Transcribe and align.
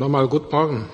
Nochmal 0.00 0.26
guten 0.28 0.50
Morgen. 0.50 0.86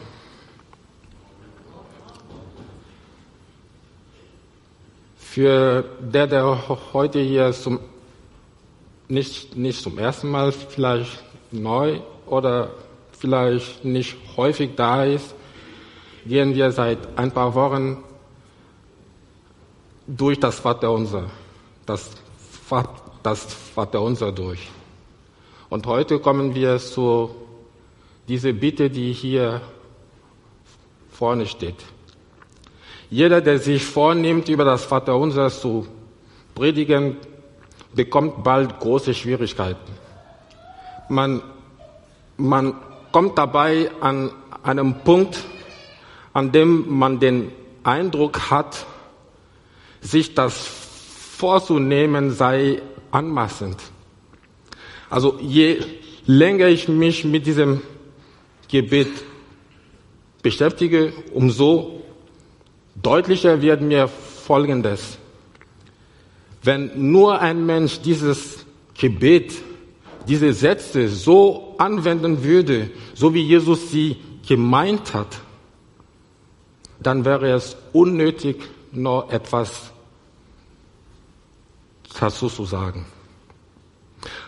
Für 5.17 5.85
der, 6.01 6.27
der 6.27 6.69
heute 6.93 7.21
hier 7.21 7.53
zum, 7.53 7.79
nicht, 9.06 9.54
nicht 9.54 9.80
zum 9.80 9.96
ersten 9.96 10.29
Mal 10.29 10.50
vielleicht 10.50 11.22
neu 11.53 12.00
oder 12.27 12.71
vielleicht 13.12 13.84
nicht 13.84 14.16
häufig 14.37 14.72
da 14.74 15.05
ist, 15.05 15.36
gehen 16.27 16.57
wir 16.57 16.73
seit 16.73 16.98
ein 17.16 17.30
paar 17.30 17.54
Wochen 17.54 18.02
durch 20.09 20.41
das 20.41 20.59
Vaterunser, 20.59 21.30
das, 21.86 22.11
das 23.23 23.45
Vaterunser 23.73 24.32
durch. 24.32 24.68
Und 25.68 25.86
heute 25.86 26.18
kommen 26.18 26.57
wir 26.57 26.80
zu 26.80 27.46
dieser 28.29 28.52
Bitte, 28.52 28.90
die 28.90 29.12
hier 29.12 29.61
vorne 31.11 31.46
steht. 31.46 31.76
Jeder, 33.08 33.40
der 33.40 33.58
sich 33.58 33.84
vornimmt, 33.84 34.48
über 34.48 34.64
das 34.64 34.84
Vaterunser 34.84 35.48
zu 35.50 35.86
predigen, 36.54 37.16
bekommt 37.94 38.42
bald 38.42 38.78
große 38.80 39.14
Schwierigkeiten. 39.14 39.92
Man, 41.08 41.42
man 42.36 42.74
kommt 43.12 43.38
dabei 43.38 43.90
an 44.00 44.32
einem 44.62 45.00
Punkt, 45.04 45.38
an 46.32 46.52
dem 46.52 46.98
man 46.98 47.20
den 47.20 47.52
Eindruck 47.84 48.50
hat, 48.50 48.84
sich 50.00 50.34
das 50.34 50.66
vorzunehmen 51.36 52.30
sei 52.30 52.82
anmaßend. 53.10 53.76
Also 55.08 55.38
je 55.40 55.80
länger 56.26 56.66
ich 56.66 56.88
mich 56.88 57.24
mit 57.24 57.46
diesem 57.46 57.80
Gebet 58.68 59.08
beschäftige, 60.42 61.12
umso 61.32 62.02
deutlicher 63.02 63.60
wird 63.62 63.80
mir 63.80 64.08
Folgendes. 64.08 65.19
Wenn 66.62 67.11
nur 67.11 67.41
ein 67.41 67.64
Mensch 67.64 68.00
dieses 68.00 68.67
Gebet, 68.98 69.55
diese 70.27 70.53
Sätze 70.53 71.08
so 71.08 71.75
anwenden 71.78 72.42
würde, 72.42 72.91
so 73.14 73.34
wie 73.34 73.42
Jesus 73.42 73.91
sie 73.91 74.17
gemeint 74.47 75.14
hat, 75.14 75.41
dann 77.01 77.25
wäre 77.25 77.51
es 77.53 77.77
unnötig, 77.92 78.56
noch 78.92 79.30
etwas 79.30 79.92
dazu 82.19 82.48
zu 82.48 82.64
sagen. 82.64 83.06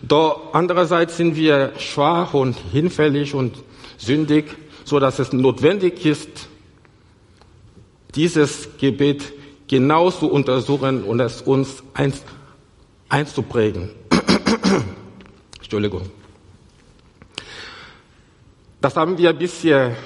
Doch 0.03 0.55
andererseits 0.55 1.17
sind 1.17 1.37
wir 1.37 1.73
schwach 1.79 2.35
und 2.35 2.57
hinfällig 2.73 3.35
und 3.35 3.55
sündig, 3.99 4.47
so 4.85 4.99
dass 4.99 5.19
es 5.19 5.33
notwendig 5.33 6.07
ist, 6.07 6.49
dieses 8.15 8.71
Gebet 8.79 9.33
genau 9.67 10.11
zu 10.11 10.31
untersuchen 10.31 11.05
und 11.05 11.21
es 11.21 11.43
uns 11.43 11.83
einzuprägen. 13.09 13.91
Entschuldigung. 15.59 16.11
Das 18.81 18.97
haben 18.97 19.19
wir 19.19 19.33
bisher 19.33 19.97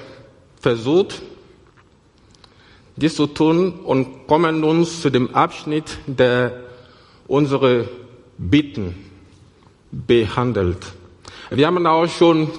versucht, 0.59 1.21
dies 2.95 3.15
zu 3.15 3.27
tun 3.27 3.79
und 3.79 4.27
kommen 4.27 4.59
nun 4.59 4.85
zu 4.85 5.09
dem 5.09 5.33
Abschnitt, 5.33 5.97
der 6.05 6.63
unsere 7.27 7.87
Bitten 8.37 8.95
behandelt. 9.91 10.77
Wir 11.49 11.67
haben 11.67 11.85
auch 11.85 12.07
schon 12.07 12.49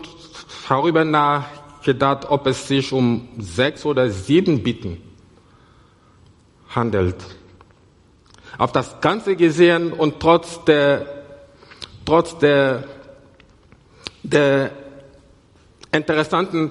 darüber 0.69 1.05
nachgedacht, 1.05 2.31
ob 2.31 2.47
es 2.47 2.69
sich 2.69 2.93
um 2.93 3.29
sechs 3.39 3.84
oder 3.84 4.11
sieben 4.11 4.62
Bitten 4.62 5.01
handelt. 6.75 7.17
Auf 8.59 8.73
das 8.73 9.01
Ganze 9.01 9.37
gesehen 9.37 9.92
und 9.92 10.20
trotz 10.20 10.64
der, 10.64 11.07
trotz 12.05 12.39
der, 12.39 12.85
der 14.23 14.70
interessanten 15.92 16.70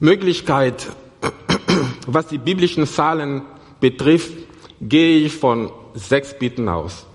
Möglichkeit, 0.00 0.88
was 2.06 2.26
die 2.28 2.38
biblischen 2.38 2.86
Zahlen 2.86 3.42
betrifft, 3.80 4.32
gehe 4.80 5.18
ich 5.18 5.34
von 5.34 5.70
sechs 5.94 6.38
Bitten 6.38 6.68
aus. 6.68 7.06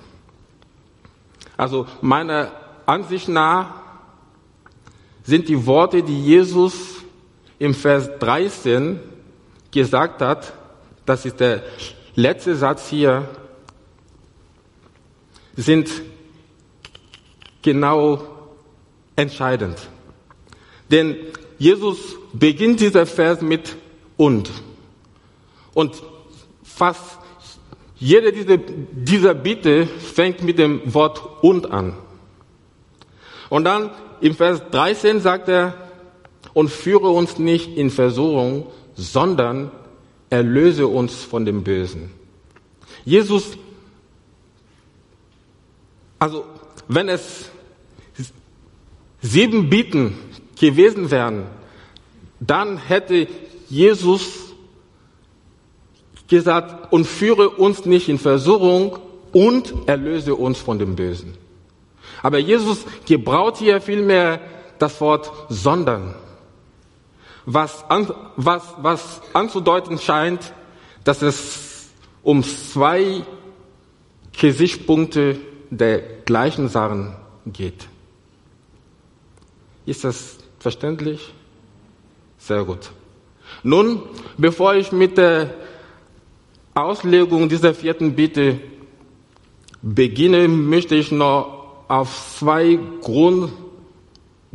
Also 1.57 1.87
meiner 2.01 2.51
Ansicht 2.85 3.27
nach 3.27 3.88
sind 5.29 5.47
die 5.47 5.65
Worte, 5.67 6.01
die 6.01 6.25
Jesus 6.25 7.03
im 7.59 7.75
Vers 7.75 8.09
13 8.19 8.99
gesagt 9.69 10.21
hat, 10.21 10.53
das 11.05 11.23
ist 11.25 11.39
der 11.39 11.61
letzte 12.15 12.55
Satz 12.55 12.89
hier, 12.89 13.29
sind 15.55 15.89
genau 17.61 18.23
entscheidend. 19.15 19.77
Denn 20.89 21.15
Jesus 21.59 22.15
beginnt 22.33 22.79
dieser 22.79 23.05
Vers 23.05 23.41
mit 23.41 23.75
und. 24.17 24.49
Und 25.75 26.01
fast 26.63 27.19
jede 27.97 28.31
dieser, 28.31 28.57
dieser 28.57 29.35
Bitte 29.35 29.85
fängt 29.85 30.41
mit 30.41 30.57
dem 30.57 30.91
Wort 30.91 31.43
und 31.43 31.69
an. 31.69 31.95
Und 33.49 33.65
dann 33.65 33.91
im 34.21 34.35
Vers 34.35 34.61
13 34.71 35.21
sagt 35.21 35.49
er, 35.49 35.75
und 36.53 36.69
führe 36.69 37.09
uns 37.09 37.37
nicht 37.37 37.77
in 37.77 37.89
Versuchung, 37.89 38.67
sondern 38.95 39.71
erlöse 40.29 40.87
uns 40.87 41.23
von 41.23 41.45
dem 41.45 41.63
Bösen. 41.63 42.11
Jesus, 43.05 43.57
also 46.17 46.45
wenn 46.87 47.09
es 47.09 47.49
sieben 49.21 49.69
Bitten 49.69 50.17
gewesen 50.59 51.11
wären, 51.11 51.43
dann 52.39 52.77
hätte 52.77 53.27
Jesus 53.69 54.53
gesagt, 56.27 56.93
und 56.93 57.05
führe 57.05 57.49
uns 57.49 57.85
nicht 57.85 58.07
in 58.09 58.19
Versuchung 58.19 58.97
und 59.33 59.73
erlöse 59.87 60.35
uns 60.35 60.59
von 60.59 60.79
dem 60.79 60.95
Bösen. 60.95 61.33
Aber 62.21 62.37
Jesus 62.37 62.85
gebraucht 63.05 63.57
hier 63.57 63.81
vielmehr 63.81 64.41
das 64.77 64.99
Wort 65.01 65.31
sondern, 65.49 66.15
was, 67.45 67.83
an, 67.89 68.11
was, 68.35 68.63
was 68.81 69.21
anzudeuten 69.33 69.97
scheint, 69.97 70.53
dass 71.03 71.21
es 71.21 71.89
um 72.23 72.43
zwei 72.43 73.23
Gesichtspunkte 74.39 75.37
der 75.69 75.99
gleichen 76.25 76.69
Sachen 76.69 77.15
geht. 77.45 77.87
Ist 79.85 80.03
das 80.03 80.37
verständlich? 80.59 81.33
Sehr 82.37 82.63
gut. 82.63 82.91
Nun, 83.63 84.03
bevor 84.37 84.75
ich 84.75 84.91
mit 84.91 85.17
der 85.17 85.53
Auslegung 86.73 87.49
dieser 87.49 87.73
vierten 87.73 88.15
Bitte 88.15 88.59
beginne, 89.81 90.47
möchte 90.47 90.95
ich 90.95 91.11
noch 91.11 91.58
auf 91.89 92.37
zwei 92.37 92.79
Grund, 93.01 93.51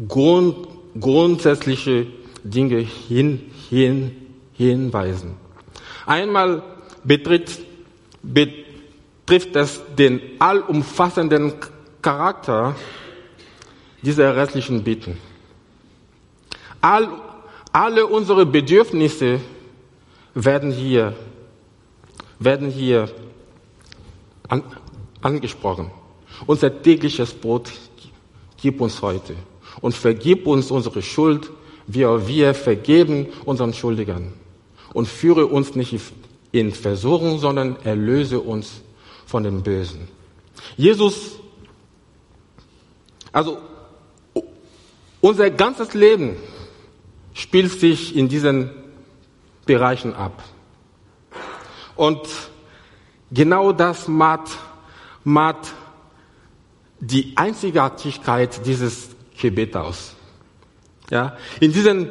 Grund, 0.08 0.66
grundsätzliche 0.98 2.06
Dinge 2.42 2.78
hin, 2.78 3.50
hin, 3.68 4.16
hinweisen. 4.54 5.36
Einmal 6.06 6.62
betrifft, 7.04 7.60
betrifft 8.22 9.54
es 9.56 9.82
den 9.98 10.22
allumfassenden 10.38 11.52
Charakter 12.00 12.74
dieser 14.00 14.34
restlichen 14.34 14.82
Bitten. 14.82 15.18
All, 16.80 17.08
alle 17.72 18.06
unsere 18.06 18.46
Bedürfnisse 18.46 19.40
werden 20.34 20.70
hier 20.70 21.14
werden 22.38 22.70
hier 22.70 23.08
an, 24.48 24.62
angesprochen. 25.20 25.90
Unser 26.46 26.82
tägliches 26.82 27.32
Brot 27.32 27.72
gib 28.60 28.80
uns 28.80 29.02
heute 29.02 29.34
und 29.80 29.94
vergib 29.94 30.46
uns 30.46 30.70
unsere 30.70 31.02
Schuld, 31.02 31.50
wie 31.86 32.06
auch 32.06 32.26
wir 32.26 32.54
vergeben 32.54 33.28
unseren 33.44 33.74
Schuldigern. 33.74 34.32
Und 34.92 35.08
führe 35.08 35.46
uns 35.46 35.74
nicht 35.74 35.98
in 36.52 36.72
Versuchung, 36.72 37.38
sondern 37.38 37.76
erlöse 37.84 38.40
uns 38.40 38.82
von 39.26 39.42
dem 39.42 39.62
Bösen. 39.62 40.08
Jesus, 40.76 41.32
also 43.32 43.58
unser 45.20 45.50
ganzes 45.50 45.94
Leben 45.94 46.36
spielt 47.32 47.72
sich 47.72 48.14
in 48.14 48.28
diesen 48.28 48.70
Bereichen 49.66 50.14
ab. 50.14 50.42
Und 51.96 52.20
genau 53.32 53.72
das 53.72 54.06
macht, 54.06 54.50
macht 55.24 55.74
die 57.06 57.32
Einzigartigkeit 57.36 58.64
dieses 58.66 59.10
Gebet 59.38 59.76
aus. 59.76 60.14
Ja, 61.10 61.36
in 61.60 61.72
diesen 61.72 62.08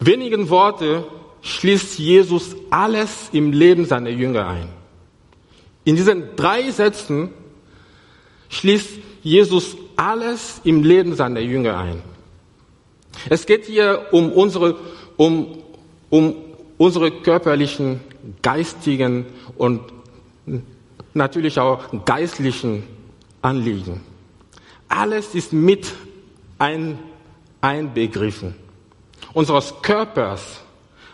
wenigen 0.00 0.48
Worten 0.48 1.04
schließt 1.42 1.98
Jesus 1.98 2.56
alles 2.70 3.28
im 3.32 3.52
Leben 3.52 3.84
seiner 3.84 4.10
Jünger 4.10 4.46
ein. 4.46 4.68
In 5.84 5.96
diesen 5.96 6.36
drei 6.36 6.70
Sätzen 6.70 7.30
schließt 8.48 8.90
Jesus 9.22 9.76
alles 9.96 10.60
im 10.64 10.82
Leben 10.82 11.14
seiner 11.14 11.40
Jünger 11.40 11.76
ein. 11.78 12.02
Es 13.28 13.44
geht 13.44 13.66
hier 13.66 14.06
um 14.12 14.32
unsere, 14.32 14.76
um, 15.16 15.58
um 16.08 16.34
unsere 16.78 17.10
körperlichen, 17.10 18.00
geistigen 18.40 19.26
und 19.56 19.80
natürlich 21.12 21.58
auch 21.58 22.04
geistlichen 22.04 22.84
Anliegen. 23.42 24.00
Alles 24.88 25.34
ist 25.34 25.52
mit 25.52 25.92
ein, 26.58 26.98
einbegriffen. 27.60 28.54
Unseres 29.32 29.74
Körpers 29.82 30.60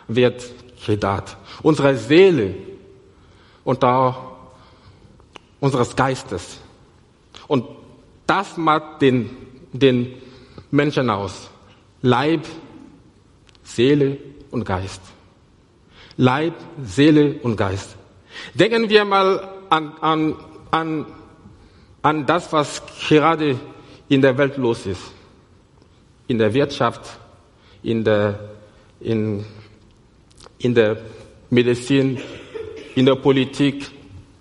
wird 0.07 0.43
gedacht, 0.85 1.37
unsere 1.61 1.95
Seele 1.97 2.55
und 3.63 3.83
auch 3.83 4.37
unseres 5.59 5.95
Geistes. 5.95 6.59
Und 7.47 7.65
das 8.25 8.57
macht 8.57 9.01
den, 9.01 9.29
den 9.73 10.13
Menschen 10.71 11.09
aus. 11.09 11.49
Leib, 12.01 12.45
Seele 13.63 14.17
und 14.51 14.63
Geist. 14.65 15.01
Leib, 16.17 16.53
Seele 16.83 17.39
und 17.43 17.55
Geist. 17.55 17.95
Denken 18.53 18.89
wir 18.89 19.05
mal 19.05 19.47
an, 19.69 19.93
an, 20.01 20.35
an, 20.71 21.05
an 22.01 22.25
das, 22.25 22.51
was 22.51 22.81
gerade 23.07 23.59
in 24.07 24.21
der 24.21 24.37
Welt 24.37 24.57
los 24.57 24.85
ist. 24.85 25.11
In 26.27 26.37
der 26.37 26.53
Wirtschaft, 26.53 27.19
in 27.83 28.03
der, 28.03 28.51
in, 28.99 29.45
in 30.59 30.73
der 30.73 30.97
Medizin, 31.49 32.19
in 32.95 33.05
der 33.05 33.15
Politik, 33.15 33.89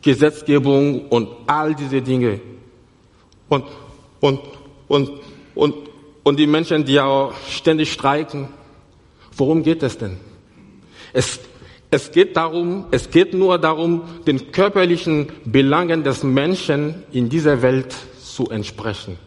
Gesetzgebung 0.02 1.08
und 1.08 1.28
all 1.46 1.74
diese 1.74 2.02
Dinge. 2.02 2.40
Und, 3.48 3.64
und, 4.20 4.40
und, 4.88 5.10
und, 5.54 5.74
und 6.22 6.38
die 6.38 6.46
Menschen, 6.46 6.84
die 6.84 7.00
auch 7.00 7.34
ständig 7.48 7.92
streiken. 7.92 8.48
Worum 9.36 9.62
geht 9.62 9.82
es 9.82 9.98
denn? 9.98 10.18
Es, 11.12 11.40
es 11.90 12.10
geht 12.12 12.36
darum, 12.36 12.86
es 12.90 13.10
geht 13.10 13.32
nur 13.32 13.58
darum, 13.58 14.02
den 14.26 14.52
körperlichen 14.52 15.28
Belangen 15.44 16.04
des 16.04 16.22
Menschen 16.22 17.02
in 17.12 17.28
dieser 17.28 17.62
Welt 17.62 17.94
zu 18.20 18.50
entsprechen. 18.50 19.18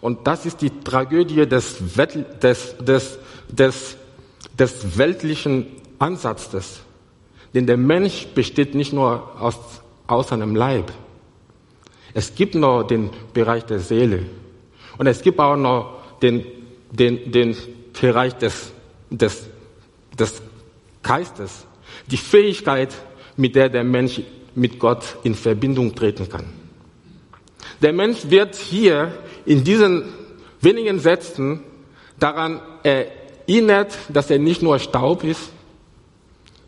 Und 0.00 0.26
das 0.26 0.44
ist 0.44 0.60
die 0.60 0.70
Tragödie 0.70 1.46
des, 1.46 1.78
des, 2.42 2.76
des, 2.78 3.18
des, 3.48 3.96
des 4.58 4.98
weltlichen 4.98 5.66
Ansatzes. 5.98 6.80
Denn 7.54 7.66
der 7.66 7.78
Mensch 7.78 8.26
besteht 8.34 8.74
nicht 8.74 8.92
nur 8.92 9.40
aus, 9.40 9.56
aus 10.06 10.28
seinem 10.28 10.54
Leib. 10.54 10.92
Es 12.12 12.34
gibt 12.34 12.54
noch 12.54 12.82
den 12.82 13.10
Bereich 13.32 13.64
der 13.64 13.78
Seele. 13.78 14.26
Und 14.98 15.06
es 15.06 15.22
gibt 15.22 15.38
auch 15.38 15.56
noch 15.56 16.02
den, 16.20 16.44
den, 16.90 17.32
den 17.32 17.56
Bereich 17.98 18.34
des, 18.34 18.72
des, 19.10 19.46
des 20.18 20.42
Geistes. 21.06 21.66
Die 22.10 22.16
Fähigkeit, 22.16 22.94
mit 23.36 23.54
der 23.54 23.68
der 23.68 23.84
Mensch 23.84 24.20
mit 24.54 24.78
Gott 24.78 25.16
in 25.22 25.34
Verbindung 25.34 25.94
treten 25.94 26.28
kann. 26.28 26.46
Der 27.82 27.92
Mensch 27.92 28.30
wird 28.30 28.56
hier 28.56 29.12
in 29.44 29.62
diesen 29.62 30.04
wenigen 30.60 30.98
Sätzen 30.98 31.62
daran 32.18 32.60
erinnert, 32.82 33.96
dass 34.08 34.30
er 34.30 34.38
nicht 34.38 34.62
nur 34.62 34.78
Staub 34.78 35.22
ist, 35.24 35.52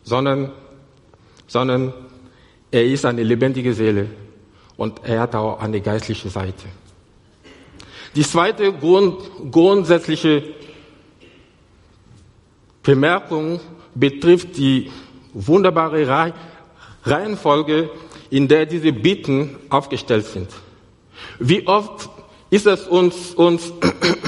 sondern, 0.03 0.51
sondern 1.47 1.93
er 2.71 2.85
ist 2.85 3.05
eine 3.05 3.23
lebendige 3.23 3.73
Seele 3.73 4.07
und 4.77 5.01
er 5.03 5.21
hat 5.21 5.35
auch 5.35 5.59
eine 5.59 5.81
geistliche 5.81 6.29
Seite. 6.29 6.67
Die 8.15 8.23
zweite 8.23 8.71
Grund, 8.73 9.17
grundsätzliche 9.51 10.43
Bemerkung 12.83 13.59
betrifft 13.99 14.57
die 14.57 14.91
wunderbare 15.33 16.33
Reihenfolge, 17.03 17.89
in 18.29 18.47
der 18.47 18.65
diese 18.65 18.91
Bitten 18.91 19.55
aufgestellt 19.69 20.25
sind. 20.25 20.49
Wie 21.39 21.65
oft 21.67 22.09
ist 22.49 22.65
es 22.65 22.87
uns, 22.87 23.33
uns, 23.35 23.71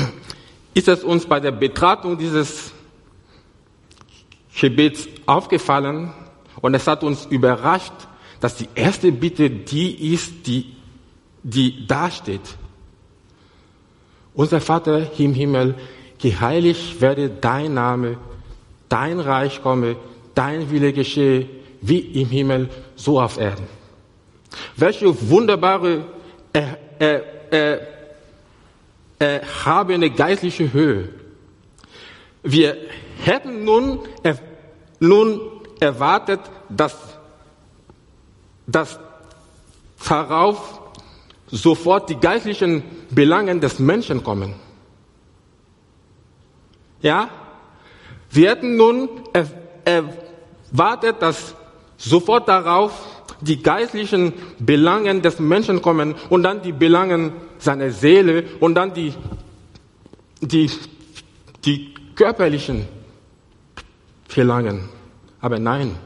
ist 0.73 0.87
es 0.87 1.03
uns 1.03 1.25
bei 1.25 1.39
der 1.39 1.51
Betrachtung 1.51 2.17
dieses 2.17 2.71
Gebets 4.59 5.07
aufgefallen 5.25 6.13
und 6.61 6.73
es 6.73 6.87
hat 6.87 7.03
uns 7.03 7.25
überrascht, 7.25 7.93
dass 8.39 8.55
die 8.55 8.67
erste 8.75 9.11
Bitte 9.11 9.49
die 9.49 10.13
ist, 10.13 10.45
die, 10.45 10.75
die 11.43 11.87
dasteht. 11.87 12.41
Unser 14.33 14.61
Vater 14.61 15.07
im 15.19 15.33
Himmel, 15.33 15.75
geheiligt 16.19 17.01
werde 17.01 17.29
dein 17.29 17.73
Name, 17.73 18.17
dein 18.91 19.19
Reich 19.19 19.61
komme, 19.63 19.95
dein 20.35 20.69
Wille 20.69 20.91
geschehe, 20.91 21.47
wie 21.81 21.99
im 21.99 22.29
Himmel, 22.29 22.69
so 22.95 23.19
auf 23.19 23.39
Erden. 23.39 23.65
Welche 24.75 25.29
wunderbare 25.29 26.05
äh, 26.53 27.77
äh, 29.19 29.39
habe 29.63 29.93
eine 29.93 30.09
geistliche 30.09 30.73
Höhe. 30.73 31.09
Wir 32.43 32.75
hätten 33.23 33.63
nun, 33.63 33.99
äh, 34.23 34.35
nun 34.99 35.39
erwartet, 35.79 36.41
dass, 36.69 36.97
dass 38.67 38.99
darauf 40.07 40.81
sofort 41.47 42.09
die 42.09 42.15
geistlichen 42.19 42.83
Belangen 43.09 43.61
des 43.61 43.79
Menschen 43.79 44.23
kommen. 44.23 44.55
Ja? 47.01 47.29
Wir 48.31 48.51
hätten 48.51 48.77
nun 48.77 49.09
erwartet, 49.83 51.21
dass 51.21 51.55
sofort 51.97 52.47
darauf 52.47 53.23
die 53.41 53.61
geistlichen 53.61 54.33
Belangen 54.59 55.21
des 55.21 55.39
Menschen 55.39 55.81
kommen 55.81 56.15
und 56.29 56.43
dann 56.43 56.61
die 56.61 56.71
Belangen 56.71 57.33
seiner 57.57 57.91
Seele 57.91 58.45
und 58.59 58.75
dann 58.75 58.93
die, 58.93 59.13
die, 60.39 60.69
die 61.65 61.93
körperlichen 62.15 62.87
Belangen. 64.33 64.89
Aber 65.41 65.59
nein, 65.59 65.97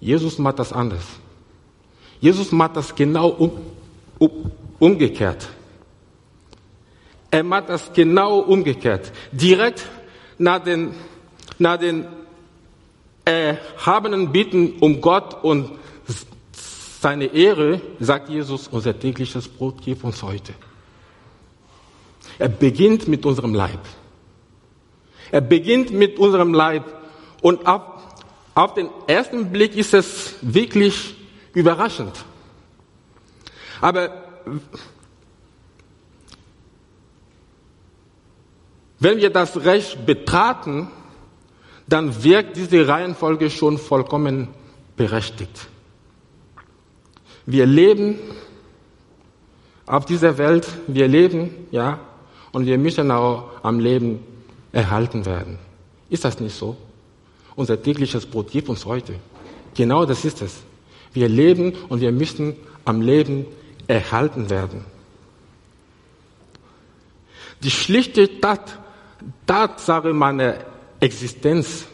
Jesus 0.00 0.38
macht 0.38 0.58
das 0.58 0.72
anders. 0.72 1.04
Jesus 2.20 2.52
macht 2.52 2.76
das 2.76 2.94
genau 2.94 3.28
um, 3.28 3.52
um, 4.18 4.50
umgekehrt. 4.78 5.46
Er 7.30 7.42
macht 7.42 7.68
das 7.68 7.92
genau 7.92 8.38
umgekehrt. 8.38 9.12
Direkt 9.32 9.86
nach 10.38 10.60
den, 10.60 10.94
nach 11.58 11.78
den 11.78 12.06
erhabenen 13.24 14.32
Bitten 14.32 14.74
um 14.80 15.00
Gott 15.00 15.42
und 15.42 15.70
seine 17.00 17.26
Ehre, 17.26 17.80
sagt 18.00 18.28
Jesus, 18.28 18.68
unser 18.68 18.98
tägliches 18.98 19.48
Brot 19.48 19.76
gib 19.84 20.04
uns 20.04 20.22
heute. 20.22 20.54
Er 22.38 22.48
beginnt 22.48 23.08
mit 23.08 23.26
unserem 23.26 23.54
Leib. 23.54 23.80
Er 25.30 25.40
beginnt 25.40 25.92
mit 25.92 26.18
unserem 26.18 26.54
Leib. 26.54 26.84
Und 27.42 27.66
auf, 27.66 27.82
auf 28.54 28.74
den 28.74 28.88
ersten 29.06 29.52
Blick 29.52 29.76
ist 29.76 29.94
es 29.94 30.36
wirklich 30.40 31.14
überraschend. 31.52 32.24
Aber 33.80 34.10
wenn 38.98 39.18
wir 39.18 39.30
das 39.30 39.64
Recht 39.64 40.06
betraten, 40.06 40.88
dann 41.86 42.24
wirkt 42.24 42.56
diese 42.56 42.86
Reihenfolge 42.88 43.50
schon 43.50 43.78
vollkommen 43.78 44.48
berechtigt. 44.96 45.68
Wir 47.46 47.66
leben 47.66 48.18
auf 49.86 50.06
dieser 50.06 50.38
Welt, 50.38 50.66
wir 50.86 51.08
leben, 51.08 51.66
ja, 51.70 52.00
und 52.52 52.66
wir 52.66 52.78
müssen 52.78 53.10
auch 53.10 53.50
am 53.62 53.80
Leben 53.80 54.20
erhalten 54.72 55.26
werden. 55.26 55.58
Ist 56.08 56.24
das 56.24 56.40
nicht 56.40 56.56
so? 56.56 56.76
Unser 57.56 57.80
tägliches 57.82 58.24
Brot 58.24 58.50
gibt 58.50 58.68
uns 58.68 58.84
heute. 58.84 59.14
Genau 59.74 60.06
das 60.06 60.24
ist 60.24 60.40
es. 60.42 60.62
Wir 61.12 61.28
leben 61.28 61.72
und 61.88 62.00
wir 62.00 62.12
müssen 62.12 62.56
am 62.84 63.00
Leben 63.00 63.46
erhalten 63.86 64.50
werden. 64.50 64.84
Die 67.62 67.70
schlichte 67.70 68.40
Tat, 68.40 68.78
Tatsache 69.46 70.12
meiner 70.12 70.56
Existenz 71.04 71.84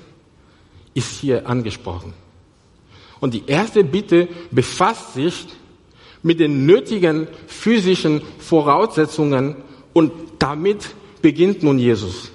ist 0.95 1.21
hier 1.21 1.49
angesprochen. 1.49 2.14
Und 3.19 3.35
die 3.35 3.43
erste 3.47 3.83
Bitte 3.83 4.29
befasst 4.52 5.14
sich 5.14 5.47
mit 6.23 6.38
den 6.38 6.64
nötigen 6.64 7.26
physischen 7.49 8.23
Voraussetzungen 8.38 9.57
und 9.93 10.12
damit 10.38 10.95
beginnt 11.21 11.64
nun 11.64 11.79
Jesus. 11.79 12.31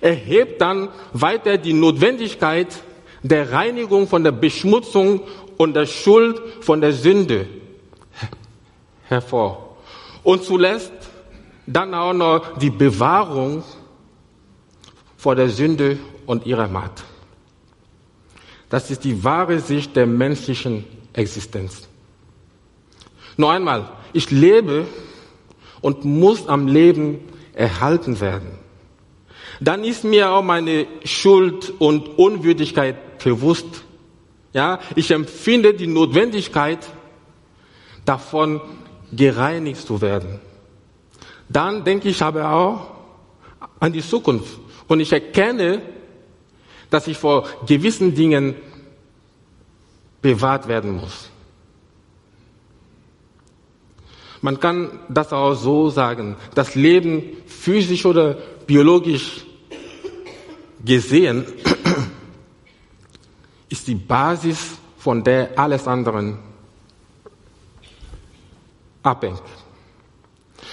Er 0.00 0.14
hebt 0.14 0.60
dann 0.60 0.88
weiter 1.12 1.56
die 1.56 1.72
Notwendigkeit 1.72 2.82
der 3.22 3.52
Reinigung 3.52 4.08
von 4.08 4.24
der 4.24 4.32
Beschmutzung 4.32 5.20
und 5.56 5.74
der 5.74 5.86
Schuld 5.86 6.40
von 6.62 6.80
der 6.80 6.92
Sünde 6.92 7.46
hervor. 9.04 9.76
Und 10.24 10.42
zuletzt 10.42 10.92
dann 11.66 11.94
auch 11.94 12.12
noch 12.12 12.58
die 12.58 12.70
Bewahrung 12.70 13.62
vor 15.20 15.34
der 15.34 15.50
Sünde 15.50 15.98
und 16.24 16.46
ihrer 16.46 16.66
Macht. 16.66 17.04
Das 18.70 18.90
ist 18.90 19.04
die 19.04 19.22
wahre 19.22 19.60
Sicht 19.60 19.94
der 19.94 20.06
menschlichen 20.06 20.86
Existenz. 21.12 21.88
Noch 23.36 23.50
einmal, 23.50 23.90
ich 24.14 24.30
lebe 24.30 24.86
und 25.82 26.06
muss 26.06 26.48
am 26.48 26.66
Leben 26.66 27.18
erhalten 27.52 28.18
werden. 28.20 28.52
Dann 29.60 29.84
ist 29.84 30.04
mir 30.04 30.30
auch 30.30 30.42
meine 30.42 30.86
Schuld 31.04 31.74
und 31.78 32.18
Unwürdigkeit 32.18 33.18
bewusst. 33.22 33.84
Ja, 34.54 34.80
ich 34.96 35.10
empfinde 35.10 35.74
die 35.74 35.86
Notwendigkeit 35.86 36.78
davon, 38.06 38.62
gereinigt 39.12 39.86
zu 39.86 40.00
werden. 40.00 40.40
Dann 41.50 41.84
denke 41.84 42.08
ich 42.08 42.22
aber 42.22 42.50
auch 42.50 42.90
an 43.80 43.92
die 43.92 44.00
Zukunft 44.00 44.60
und 44.90 44.98
ich 44.98 45.12
erkenne, 45.12 45.82
dass 46.90 47.06
ich 47.06 47.16
vor 47.16 47.48
gewissen 47.64 48.12
Dingen 48.12 48.56
bewahrt 50.20 50.66
werden 50.66 50.90
muss. 50.96 51.30
Man 54.40 54.58
kann 54.58 54.98
das 55.08 55.32
auch 55.32 55.54
so 55.54 55.90
sagen, 55.90 56.34
das 56.56 56.74
Leben 56.74 57.36
physisch 57.46 58.04
oder 58.04 58.34
biologisch 58.66 59.44
gesehen 60.84 61.46
ist 63.68 63.86
die 63.86 63.94
Basis, 63.94 64.76
von 64.98 65.22
der 65.22 65.56
alles 65.56 65.86
andere 65.86 66.36
abhängt. 69.04 69.42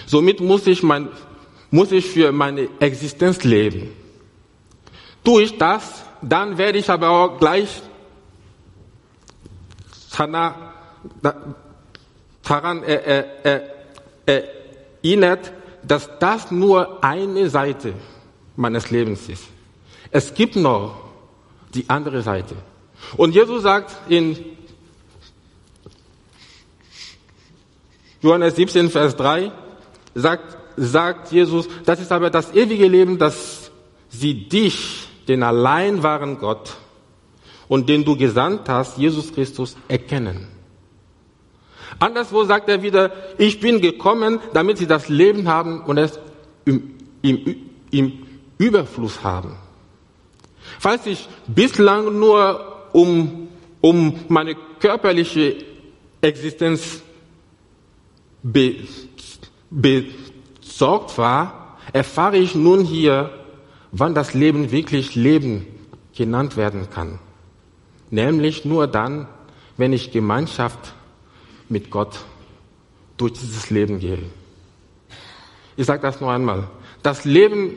Somit 0.07 0.41
muss 0.41 0.65
ich, 0.65 0.81
mein, 0.81 1.09
muss 1.69 1.91
ich 1.91 2.07
für 2.07 2.31
meine 2.31 2.67
Existenz 2.79 3.43
leben. 3.43 4.06
Tue 5.27 5.43
ich 5.43 5.57
das, 5.57 6.05
dann 6.21 6.57
werde 6.57 6.77
ich 6.77 6.89
aber 6.89 7.09
auch 7.09 7.37
gleich 7.37 7.81
daran 12.47 12.83
erinnert, 14.23 15.51
dass 15.83 16.09
das 16.19 16.49
nur 16.49 17.03
eine 17.03 17.49
Seite 17.49 17.93
meines 18.55 18.89
Lebens 18.89 19.27
ist. 19.27 19.43
Es 20.11 20.33
gibt 20.33 20.55
noch 20.55 20.95
die 21.73 21.89
andere 21.89 22.21
Seite. 22.21 22.55
Und 23.17 23.35
Jesus 23.35 23.63
sagt 23.63 24.09
in 24.09 24.37
Johannes 28.21 28.55
17, 28.55 28.89
Vers 28.89 29.13
3, 29.17 29.51
sagt, 30.15 30.57
sagt 30.77 31.33
Jesus, 31.33 31.67
das 31.83 31.99
ist 31.99 32.13
aber 32.13 32.29
das 32.29 32.53
ewige 32.53 32.87
Leben, 32.87 33.17
dass 33.17 33.69
sie 34.09 34.47
dich, 34.47 35.06
den 35.27 35.43
allein 35.43 36.03
wahren 36.03 36.37
Gott 36.39 36.77
und 37.67 37.89
den 37.89 38.05
du 38.05 38.15
gesandt 38.15 38.69
hast, 38.69 38.97
Jesus 38.97 39.33
Christus, 39.33 39.75
erkennen. 39.87 40.47
Anderswo 41.99 42.43
sagt 42.43 42.69
er 42.69 42.83
wieder, 42.83 43.11
ich 43.37 43.59
bin 43.59 43.81
gekommen, 43.81 44.39
damit 44.53 44.77
sie 44.77 44.87
das 44.87 45.09
Leben 45.09 45.47
haben 45.47 45.81
und 45.81 45.97
es 45.97 46.19
im, 46.65 46.95
im, 47.21 47.55
im 47.91 48.13
Überfluss 48.57 49.23
haben. 49.23 49.55
Falls 50.79 51.05
ich 51.05 51.27
bislang 51.47 52.19
nur 52.19 52.89
um, 52.93 53.47
um 53.81 54.19
meine 54.27 54.55
körperliche 54.79 55.57
Existenz 56.21 57.01
be, 58.43 58.75
besorgt 59.69 61.17
war, 61.17 61.77
erfahre 61.93 62.37
ich 62.37 62.53
nun 62.53 62.83
hier, 62.83 63.31
wann 63.91 64.13
das 64.13 64.33
Leben 64.33 64.71
wirklich 64.71 65.15
Leben 65.15 65.65
genannt 66.15 66.57
werden 66.57 66.89
kann. 66.89 67.19
Nämlich 68.09 68.65
nur 68.65 68.87
dann, 68.87 69.27
wenn 69.77 69.93
ich 69.93 70.11
Gemeinschaft 70.11 70.93
mit 71.69 71.91
Gott 71.91 72.19
durch 73.17 73.33
dieses 73.33 73.69
Leben 73.69 73.99
gehe. 73.99 74.19
Ich 75.75 75.85
sage 75.85 76.01
das 76.01 76.21
noch 76.21 76.29
einmal. 76.29 76.69
Das 77.03 77.25
Leben 77.25 77.73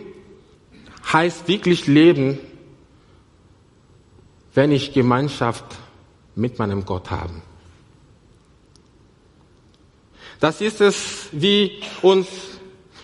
heißt 1.12 1.48
wirklich 1.48 1.86
Leben, 1.86 2.38
wenn 4.54 4.72
ich 4.72 4.92
Gemeinschaft 4.92 5.64
mit 6.34 6.58
meinem 6.58 6.84
Gott 6.84 7.10
habe. 7.10 7.34
Das 10.40 10.60
ist 10.60 10.80
es, 10.80 11.28
wie 11.32 11.82
uns 12.00 12.28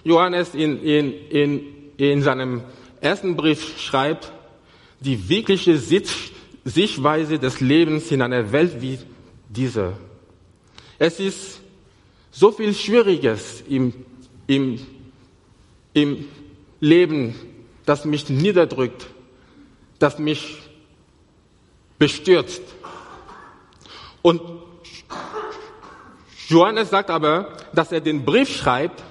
Johannes 0.05 0.55
in, 0.55 0.83
in, 0.83 1.13
in, 1.29 1.63
in 1.99 2.23
seinem 2.23 2.63
ersten 3.01 3.37
Brief 3.37 3.79
schreibt, 3.81 4.33
die 5.01 5.29
wirkliche 5.29 5.79
Sichtweise 5.79 7.39
des 7.39 7.61
Lebens 7.61 8.11
in 8.11 8.23
einer 8.23 8.53
Welt 8.53 8.81
wie 8.81 8.99
dieser. 9.49 9.95
Es 10.99 11.21
ist 11.21 11.61
so 12.31 12.53
viel 12.53 12.75
Schwieriges 12.75 13.63
im, 13.69 13.93
im, 14.47 14.79
im 15.93 16.25
Leben, 16.81 17.35
das 17.85 18.05
mich 18.05 18.29
niederdrückt, 18.29 19.07
das 19.99 20.19
mich 20.19 20.59
bestürzt. 21.99 22.63
Und 24.23 24.41
Johannes 26.49 26.91
sagt 26.91 27.11
aber, 27.11 27.57
dass 27.73 27.93
er 27.93 28.01
den 28.01 28.25
Brief 28.25 28.55
schreibt, 28.55 29.03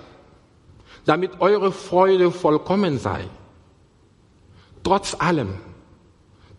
damit 1.06 1.40
eure 1.40 1.72
Freude 1.72 2.32
vollkommen 2.32 2.98
sei. 3.00 3.26
Trotz 4.86 5.16
allem. 5.16 5.56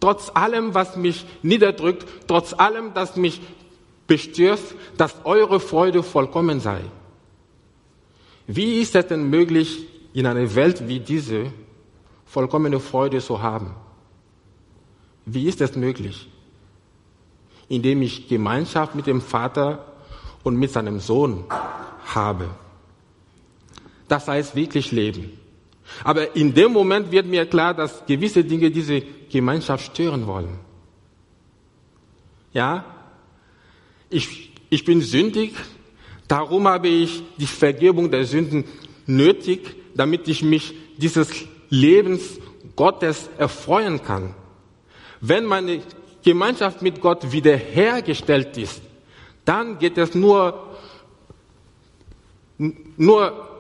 Trotz 0.01 0.31
allem, 0.35 0.75
was 0.75 0.97
mich 0.97 1.25
niederdrückt, 1.43 2.05
trotz 2.27 2.53
allem, 2.53 2.93
das 2.93 3.17
mich 3.17 3.41
bestürzt, 4.09 4.75
dass 4.97 5.15
eure 5.25 5.61
Freude 5.61 6.03
vollkommen 6.03 6.59
sei. 6.59 6.81
Wie 8.49 8.81
ist 8.81 8.97
es 8.97 9.07
denn 9.07 9.31
möglich, 9.31 9.87
in 10.13 10.27
einer 10.27 10.55
Welt 10.57 10.89
wie 10.89 10.99
diese 10.99 11.53
vollkommene 12.27 12.81
Freude 12.81 13.21
zu 13.21 13.43
haben? 13.43 13.75
Wie 15.25 15.47
ist 15.47 15.61
es 15.61 15.77
möglich? 15.77 16.29
Indem 17.69 18.03
ich 18.03 18.29
Gemeinschaft 18.29 18.97
mit 18.97 19.07
dem 19.07 19.21
Vater 19.21 19.93
und 20.43 20.57
mit 20.57 20.73
seinem 20.73 20.99
Sohn 20.99 21.45
habe. 22.07 22.49
Das 24.09 24.27
heißt 24.27 24.57
wirklich 24.57 24.91
leben. 24.91 25.46
Aber 26.05 26.35
in 26.37 26.53
dem 26.53 26.73
Moment 26.73 27.11
wird 27.11 27.27
mir 27.27 27.47
klar, 27.47 27.75
dass 27.75 28.05
gewisse 28.07 28.45
Dinge 28.45 28.71
diese 28.71 29.03
Gemeinschaft 29.31 29.93
stören 29.93 30.27
wollen. 30.27 30.59
Ja, 32.53 32.85
ich, 34.09 34.53
ich 34.71 34.85
bin 34.85 35.01
sündig, 35.01 35.55
darum 36.29 36.67
habe 36.69 36.89
ich 36.89 37.23
die 37.37 37.47
Vergebung 37.47 38.11
der 38.11 38.25
Sünden 38.25 38.65
nötig, 39.07 39.77
damit 39.95 40.29
ich 40.29 40.43
mich 40.43 40.75
dieses 40.97 41.29
Lebens 41.69 42.39
Gottes 42.75 43.29
erfreuen 43.39 44.03
kann. 44.03 44.35
Wenn 45.21 45.45
meine 45.45 45.83
Gemeinschaft 46.23 46.83
mit 46.83 47.01
Gott 47.01 47.33
wiederhergestellt 47.33 48.57
ist, 48.57 48.83
dann 49.45 49.79
geht 49.79 49.97
es 49.97 50.15
nur, 50.15 50.77
nur 52.97 53.56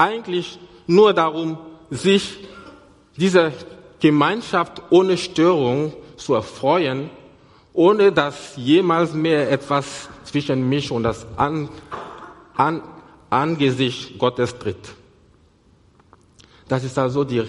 eigentlich 0.00 0.58
nur 0.86 1.12
darum, 1.12 1.58
sich 1.90 2.38
dieser 3.16 3.52
Gemeinschaft 4.00 4.82
ohne 4.90 5.18
Störung 5.18 5.92
zu 6.16 6.34
erfreuen, 6.34 7.10
ohne 7.72 8.10
dass 8.10 8.56
jemals 8.56 9.12
mehr 9.12 9.50
etwas 9.50 10.08
zwischen 10.24 10.68
mich 10.68 10.90
und 10.90 11.02
das 11.02 11.26
An 11.36 11.68
An 12.56 12.82
Angesicht 13.28 14.18
Gottes 14.18 14.58
tritt. 14.58 14.94
Das 16.66 16.82
ist 16.82 16.98
also 16.98 17.22
die 17.24 17.44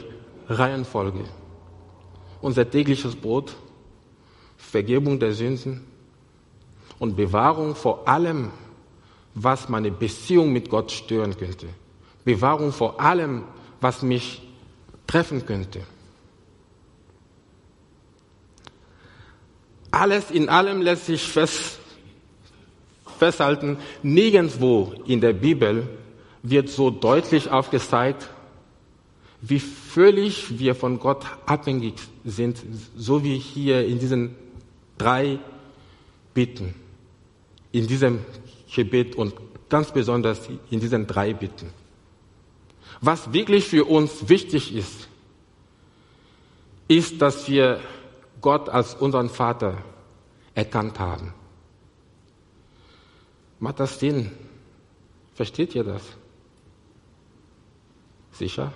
Reihenfolge. 0.48 1.26
Unser 2.42 2.70
tägliches 2.70 3.16
Brot, 3.16 3.56
Vergebung 4.58 5.20
der 5.20 5.34
Sünden 5.34 5.86
und 7.00 7.16
Bewahrung 7.16 7.76
vor 7.76 8.08
allem, 8.08 8.52
was 9.34 9.70
meine 9.70 9.92
Beziehung 9.92 10.52
mit 10.52 10.70
Gott 10.70 10.92
stören 10.92 11.36
könnte. 11.36 11.68
Bewahrung 12.24 12.72
vor 12.72 13.00
allem, 13.02 13.44
was 13.80 14.02
mich 14.02 14.42
treffen 15.08 15.46
könnte. 15.46 15.82
Alles 19.92 20.32
in 20.32 20.48
allem 20.48 20.82
lässt 20.82 21.08
sich 21.08 21.22
fest, 21.22 21.80
festhalten, 23.20 23.78
nirgendwo 24.04 24.94
in 25.06 25.20
der 25.20 25.34
Bibel 25.34 25.88
wird 26.44 26.70
so 26.70 26.90
deutlich 26.90 27.52
aufgezeigt, 27.52 28.30
wie 29.42 29.60
völlig 29.60 30.60
wir 30.60 30.76
von 30.76 31.00
Gott 31.00 31.26
abhängig 31.46 31.96
sind, 32.24 32.62
so 32.96 33.24
wie 33.24 33.38
hier 33.38 33.86
in 33.86 34.00
diesen 34.00 34.36
drei 34.98 35.40
Bitten, 36.34 36.74
in 37.72 37.88
diesem 37.88 38.20
Gebet 38.74 39.16
und 39.16 39.34
ganz 39.68 39.92
besonders 39.92 40.50
in 40.70 40.80
diesen 40.80 41.06
drei 41.08 41.34
Bitten. 41.34 41.81
Was 43.02 43.34
wirklich 43.34 43.68
für 43.68 43.86
uns 43.86 44.30
wichtig 44.30 44.76
ist, 44.76 45.08
ist, 46.88 47.22
dass 47.22 47.50
wir 47.50 47.82
Gott 48.42 48.70
als 48.70 48.94
unseren 48.94 49.30
Vater 49.30 49.78
erkannt 50.54 51.00
haben. 51.00 51.34
Macht 53.60 53.80
das 53.80 54.00
Sinn? 54.00 54.32
Versteht 55.34 55.74
ihr 55.74 55.84
das? 55.84 56.04
Sicher? 58.34 58.72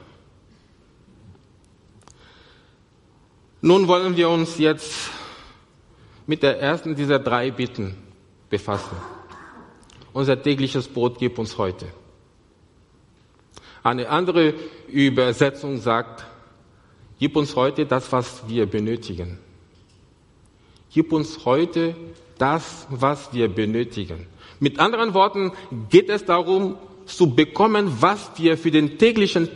Nun 3.61 3.87
wollen 3.87 4.15
wir 4.15 4.29
uns 4.29 4.57
jetzt 4.57 5.09
mit 6.27 6.41
der 6.43 6.59
ersten 6.59 6.95
dieser 6.95 7.19
drei 7.19 7.51
Bitten 7.51 7.95
befassen. 8.49 8.97
Unser 10.13 10.41
tägliches 10.41 10.87
Brot 10.87 11.19
gib 11.19 11.37
uns 11.37 11.57
heute. 11.57 11.87
Eine 13.85 14.09
andere 14.09 14.55
Übersetzung 14.87 15.77
sagt, 15.79 16.25
gib 17.19 17.35
uns 17.35 17.55
heute 17.55 17.85
das, 17.85 18.11
was 18.11 18.41
wir 18.47 18.65
benötigen. 18.65 19.37
Gib 20.91 21.13
uns 21.13 21.45
heute 21.45 21.95
das, 22.39 22.87
was 22.89 23.31
wir 23.31 23.47
benötigen. 23.47 24.25
Mit 24.59 24.79
anderen 24.79 25.13
Worten 25.13 25.51
geht 25.91 26.09
es 26.09 26.25
darum, 26.25 26.79
zu 27.05 27.35
bekommen, 27.35 27.95
was 27.99 28.31
wir 28.37 28.57
für 28.57 28.71
den 28.71 28.97
täglichen, 28.97 29.49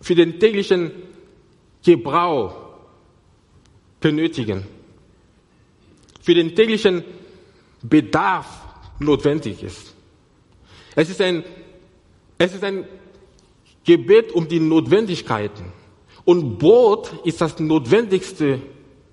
für 0.00 0.14
den 0.14 0.40
täglichen 0.40 0.90
Gebrauch 1.84 2.56
benötigen, 4.00 4.66
für 6.22 6.32
den 6.32 6.56
täglichen 6.56 7.04
Bedarf 7.82 8.46
notwendig 9.00 9.62
ist. 9.62 9.99
Es 10.94 11.10
ist 11.10 11.20
ein, 11.20 11.44
es 12.38 12.54
ist 12.54 12.64
ein 12.64 12.84
Gebet 13.84 14.32
um 14.32 14.48
die 14.48 14.60
Notwendigkeiten. 14.60 15.72
Und 16.24 16.58
Brot 16.58 17.12
ist 17.24 17.40
das 17.40 17.58
Notwendigste 17.58 18.60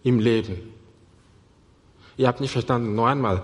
im 0.04 0.20
Leben. 0.20 0.74
Ihr 2.18 2.28
habt 2.28 2.42
nicht 2.42 2.52
verstanden, 2.52 2.96
noch 2.96 3.06
einmal. 3.06 3.44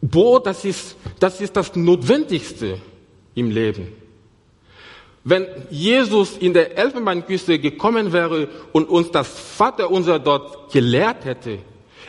Brot, 0.00 0.46
das 0.46 0.64
ist, 0.64 0.96
das 1.18 1.40
ist 1.40 1.56
das 1.56 1.74
Notwendigste 1.74 2.78
im 3.34 3.50
Leben. 3.50 3.92
Wenn 5.24 5.46
Jesus 5.70 6.36
in 6.38 6.52
der 6.52 6.78
Elfenbeinküste 6.78 7.58
gekommen 7.58 8.12
wäre 8.12 8.48
und 8.72 8.88
uns 8.88 9.10
das 9.10 9.26
Vaterunser 9.28 10.20
dort 10.20 10.72
gelehrt 10.72 11.24
hätte, 11.24 11.58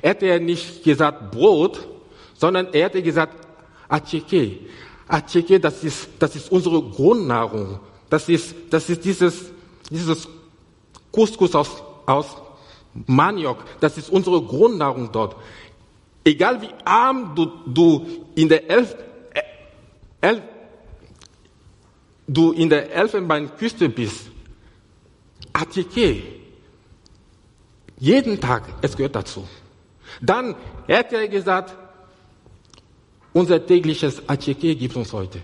hätte 0.03 0.27
er 0.27 0.39
nicht 0.39 0.83
gesagt 0.83 1.31
Brot, 1.31 1.87
sondern 2.35 2.67
er 2.73 2.85
hätte 2.85 3.01
gesagt 3.01 3.47
Acheke. 3.89 4.59
Acheke, 5.07 5.59
das 5.59 5.83
ist, 5.83 6.09
das 6.19 6.35
ist 6.35 6.51
unsere 6.51 6.81
Grundnahrung. 6.81 7.79
Das 8.09 8.27
ist, 8.29 8.55
das 8.69 8.89
ist 8.89 9.03
dieses, 9.03 9.51
dieses 9.89 10.27
Couscous 11.11 11.55
aus, 11.55 11.83
aus 12.05 12.35
Maniok. 13.05 13.63
Das 13.79 13.97
ist 13.97 14.09
unsere 14.09 14.41
Grundnahrung 14.41 15.11
dort. 15.11 15.35
Egal 16.23 16.61
wie 16.61 16.69
arm 16.83 17.33
du, 17.35 17.45
du 17.65 18.05
in 18.35 18.49
der 18.49 18.69
Elf, 18.69 18.95
äh, 19.33 19.41
Elf, 20.19 20.41
du 22.27 22.51
in 22.51 22.69
der 22.69 22.91
Elfenbeinküste 22.91 23.88
bist, 23.88 24.29
Atike, 25.53 26.21
jeden 27.97 28.39
Tag, 28.39 28.63
es 28.82 28.95
gehört 28.95 29.15
dazu. 29.15 29.47
Dann 30.21 30.55
hätte 30.88 31.15
er 31.15 31.27
gesagt, 31.27 31.75
unser 33.38 33.63
tägliches 33.63 34.28
Atike 34.28 34.76
gibt 34.76 34.95
uns 34.95 35.13
heute. 35.13 35.39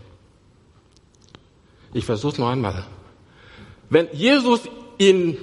Ich 1.93 2.03
versuche 2.03 2.33
es 2.33 2.39
noch 2.39 2.49
einmal. 2.49 2.85
Wenn 3.87 4.07
Jesus 4.13 4.61
in, 4.97 5.37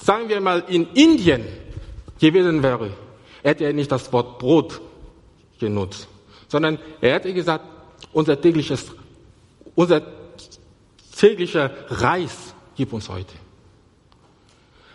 sagen 0.00 0.28
wir 0.28 0.40
mal, 0.40 0.62
in 0.68 0.86
Indien 0.94 1.42
gewesen 2.20 2.62
wäre, 2.62 2.92
hätte 3.42 3.64
er 3.64 3.72
nicht 3.72 3.90
das 3.90 4.12
Wort 4.12 4.38
Brot 4.38 4.80
genutzt, 5.58 6.06
sondern 6.46 6.78
er 7.00 7.14
hätte 7.14 7.34
gesagt, 7.34 7.64
unser 8.12 8.40
tägliches, 8.40 8.92
unser 9.74 10.00
täglicher 11.18 11.72
Reis 11.88 12.54
gib 12.76 12.92
uns 12.92 13.08
heute. 13.08 13.34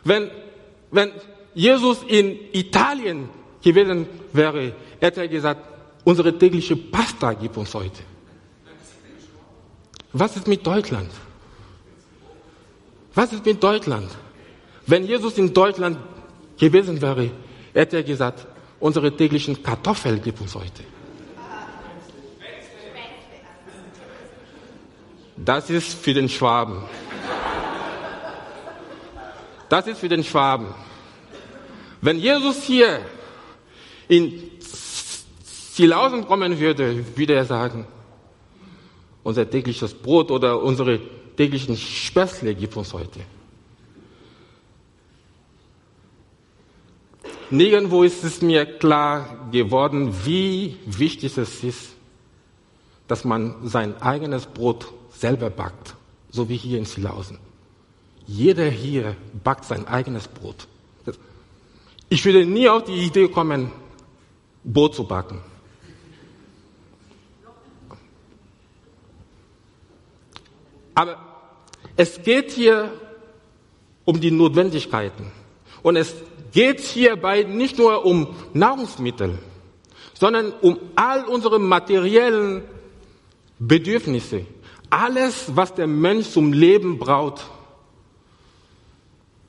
Wenn, 0.06 0.32
wenn 0.92 1.12
Jesus 1.54 2.04
in 2.08 2.40
Italien 2.54 3.28
gewesen 3.62 4.08
wäre, 4.32 4.74
hätte 5.02 5.22
er 5.22 5.28
gesagt, 5.28 5.73
unsere 6.04 6.38
tägliche 6.38 6.76
Pasta 6.76 7.34
gib 7.34 7.58
uns 7.58 7.74
heute. 7.74 8.04
Was 10.12 10.36
ist 10.36 10.48
mit 10.48 10.66
Deutschland? 10.66 11.10
Was 13.16 13.34
ist 13.34 13.46
mit 13.46 13.62
Deutschland? 13.64 14.10
Wenn 14.86 15.06
Jesus 15.06 15.38
in 15.38 15.54
Deutschland 15.54 15.98
gewesen 16.58 17.02
wäre, 17.02 17.32
hätte 17.74 17.98
er 17.98 18.04
gesagt, 18.04 18.46
unsere 18.80 19.16
täglichen 19.16 19.62
Kartoffeln 19.64 20.22
gibt 20.22 20.42
uns 20.42 20.56
heute. 20.56 20.84
Das 25.36 25.70
ist 25.70 25.94
für 25.94 26.14
den 26.14 26.30
Schwaben. 26.30 26.84
Das 29.70 29.88
ist 29.88 30.00
für 30.00 30.10
den 30.10 30.24
Schwaben. 30.24 30.68
Wenn 32.02 32.20
Jesus 32.20 32.64
hier 32.64 33.02
in 34.08 34.53
Zilausen 35.74 36.28
kommen 36.28 36.60
würde, 36.60 37.04
würde 37.18 37.34
er 37.34 37.46
sagen, 37.46 37.88
unser 39.24 39.50
tägliches 39.50 39.96
Brot 39.96 40.30
oder 40.30 40.62
unsere 40.62 41.00
täglichen 41.36 41.76
Späßle 41.76 42.54
gibt 42.54 42.78
uns 42.78 42.94
heute. 42.94 43.22
Nirgendwo 47.50 48.04
ist 48.04 48.24
es 48.24 48.44
mir 48.44 48.68
klar 48.78 49.50
geworden, 49.52 50.14
wie 50.26 50.78
wichtig 50.86 51.36
es 51.40 51.64
ist, 51.64 51.94
dass 53.08 53.26
man 53.26 53.68
sein 53.68 54.00
eigenes 54.00 54.46
Brot 54.46 54.94
selber 55.10 55.50
backt, 55.50 55.96
so 56.30 56.50
wie 56.50 56.58
hier 56.58 56.78
in 56.78 56.86
Silausen. 56.86 57.40
Jeder 58.28 58.70
hier 58.70 59.16
backt 59.44 59.66
sein 59.66 59.88
eigenes 59.88 60.28
Brot. 60.28 60.68
Ich 62.10 62.24
würde 62.26 62.46
nie 62.46 62.70
auf 62.70 62.84
die 62.84 63.06
Idee 63.08 63.28
kommen, 63.28 63.72
Brot 64.64 64.94
zu 64.94 65.04
backen. 65.06 65.42
Aber 70.96 71.18
es 71.96 72.22
geht 72.22 72.52
hier 72.52 72.92
um 74.06 74.20
die 74.20 74.32
Notwendigkeiten. 74.32 75.32
Und 75.82 75.96
es 75.96 76.14
geht 76.52 76.80
hierbei 76.80 77.44
nicht 77.44 77.78
nur 77.78 78.06
um 78.06 78.36
Nahrungsmittel, 78.54 79.38
sondern 80.14 80.54
um 80.62 80.80
all 80.96 81.26
unsere 81.26 81.60
materiellen 81.60 82.64
Bedürfnisse. 83.60 84.46
Alles, 84.90 85.56
was 85.56 85.74
der 85.74 85.88
Mensch 85.88 86.30
zum 86.30 86.54
Leben 86.54 87.00
braucht, 87.00 87.44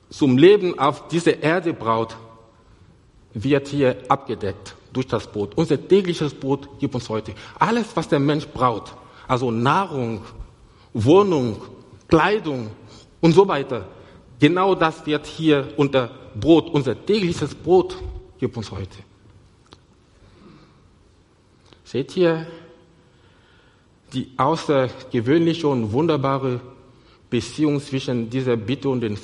zum 0.09 0.37
Leben 0.37 0.79
auf 0.79 1.07
dieser 1.07 1.41
Erde 1.41 1.73
braucht, 1.73 2.17
wird 3.33 3.67
hier 3.67 3.97
abgedeckt 4.07 4.75
durch 4.93 5.07
das 5.07 5.27
Brot. 5.27 5.55
Unser 5.55 5.87
tägliches 5.87 6.33
Brot 6.33 6.79
gibt 6.79 6.95
uns 6.95 7.09
heute 7.09 7.33
alles, 7.59 7.87
was 7.95 8.07
der 8.07 8.19
Mensch 8.19 8.47
braucht. 8.47 8.95
Also 9.27 9.51
Nahrung, 9.51 10.21
Wohnung, 10.95 11.57
Kleidung 12.07 12.71
und 13.19 13.33
so 13.33 13.45
weiter. 13.47 13.85
Genau 14.39 14.75
das 14.75 15.05
wird 15.05 15.25
hier 15.25 15.73
unter 15.75 16.09
Brot, 16.39 16.69
unser 16.69 17.05
tägliches 17.05 17.53
Brot 17.53 17.97
gibt 18.39 18.55
uns 18.55 18.71
heute. 18.71 18.97
Seht 21.83 22.15
ihr 22.15 22.47
die 24.13 24.29
außergewöhnliche 24.37 25.67
und 25.67 25.91
wunderbare 25.91 26.61
Beziehung 27.29 27.81
zwischen 27.81 28.29
dieser 28.29 28.55
Bitte 28.55 28.87
und 28.87 29.01
den, 29.01 29.17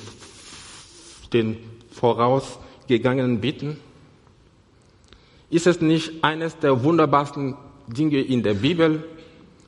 den 1.32 1.56
vorausgegangenen 1.90 3.40
Bitten? 3.40 3.78
Ist 5.48 5.66
es 5.66 5.80
nicht 5.80 6.22
eines 6.22 6.58
der 6.58 6.84
wunderbarsten 6.84 7.56
Dinge 7.86 8.20
in 8.20 8.42
der 8.42 8.54
Bibel, 8.54 9.04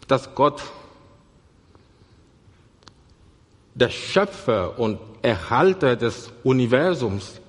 dass 0.07 0.35
Gott 0.35 0.63
der 3.75 3.91
Schöpfer 3.91 4.79
und 4.79 4.99
Erhalter 5.23 5.97
des 5.97 6.33
Universums, 6.43 7.41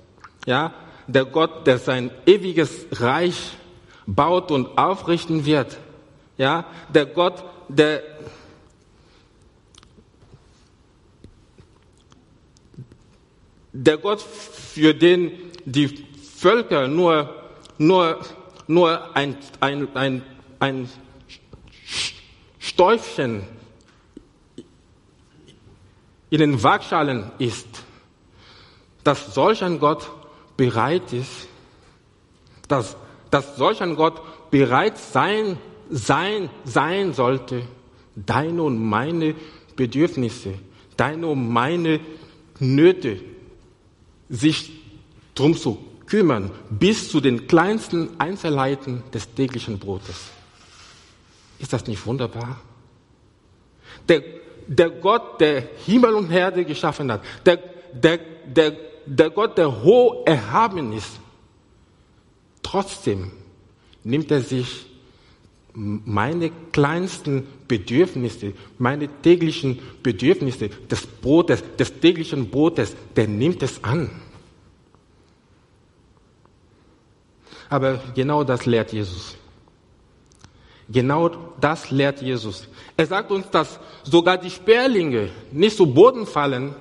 ja, 0.46 0.72
der 1.06 1.24
Gott, 1.24 1.66
der 1.66 1.78
sein 1.78 2.10
ewiges 2.26 2.86
Reich 2.92 3.56
baut 4.06 4.50
und 4.50 4.76
aufrichten 4.78 5.44
wird. 5.44 5.78
Ja, 6.36 6.64
der 6.92 7.06
Gott, 7.06 7.44
der 7.68 8.02
der 13.72 13.98
Gott, 13.98 14.20
für 14.22 14.94
den 14.94 15.32
die 15.64 16.06
Völker 16.36 16.88
nur, 16.88 17.34
nur, 17.78 18.20
nur 18.66 19.16
ein, 19.16 19.36
ein, 19.60 19.94
ein, 19.94 20.22
ein 20.58 20.88
Stäubchen 22.58 23.42
in 26.30 26.38
den 26.38 26.62
Waagschalen 26.62 27.30
ist, 27.38 27.68
dass 29.04 29.34
solch 29.34 29.62
ein 29.62 29.78
Gott 29.78 30.10
bereit 30.56 31.12
ist, 31.12 31.48
dass, 32.68 32.96
dass 33.30 33.56
solch 33.56 33.80
ein 33.82 33.94
Gott 33.94 34.20
bereit 34.50 34.98
sein, 34.98 35.58
sein, 35.90 36.50
sein 36.64 37.12
sollte, 37.12 37.62
deine 38.16 38.62
und 38.62 38.82
meine 38.82 39.34
Bedürfnisse, 39.76 40.54
deine 40.96 41.28
und 41.28 41.48
meine 41.48 42.00
Nöte, 42.58 43.20
sich 44.28 44.72
drum 45.34 45.56
zu 45.56 45.78
kümmern, 46.06 46.50
bis 46.70 47.10
zu 47.10 47.20
den 47.20 47.46
kleinsten 47.46 48.18
Einzelheiten 48.18 49.04
des 49.12 49.32
täglichen 49.34 49.78
Brotes. 49.78 50.30
Ist 51.58 51.72
das 51.72 51.86
nicht 51.86 52.04
wunderbar? 52.06 52.60
Der, 54.08 54.22
der 54.66 54.90
Gott, 54.90 55.40
der 55.40 55.62
Himmel 55.84 56.14
und 56.14 56.30
Erde 56.30 56.64
geschaffen 56.64 57.10
hat, 57.10 57.22
der, 57.44 57.58
der, 57.92 58.18
der, 58.46 58.72
der 59.06 59.30
Gott, 59.30 59.56
der 59.58 59.82
hoch 59.82 60.26
erhaben 60.26 60.92
ist, 60.92 61.20
trotzdem 62.62 63.30
nimmt 64.02 64.30
er 64.30 64.40
sich 64.40 64.86
meine 65.76 66.50
kleinsten 66.72 67.46
Bedürfnisse, 67.68 68.54
meine 68.78 69.08
täglichen 69.20 69.78
Bedürfnisse 70.02 70.68
des 70.68 71.06
Brotes, 71.06 71.62
des 71.78 72.00
täglichen 72.00 72.48
Brotes, 72.48 72.96
der 73.14 73.28
nimmt 73.28 73.62
es 73.62 73.84
an. 73.84 74.10
Aber 77.68 78.00
genau 78.14 78.42
das 78.44 78.64
lehrt 78.64 78.92
Jesus. 78.92 79.36
Genau 80.88 81.28
das 81.60 81.90
lehrt 81.90 82.22
Jesus. 82.22 82.68
Er 82.96 83.06
sagt 83.06 83.30
uns, 83.30 83.50
dass 83.50 83.80
sogar 84.04 84.38
die 84.38 84.50
Sperlinge 84.50 85.30
nicht 85.50 85.76
zu 85.76 85.86
Boden 85.86 86.26
fallen, 86.26 86.74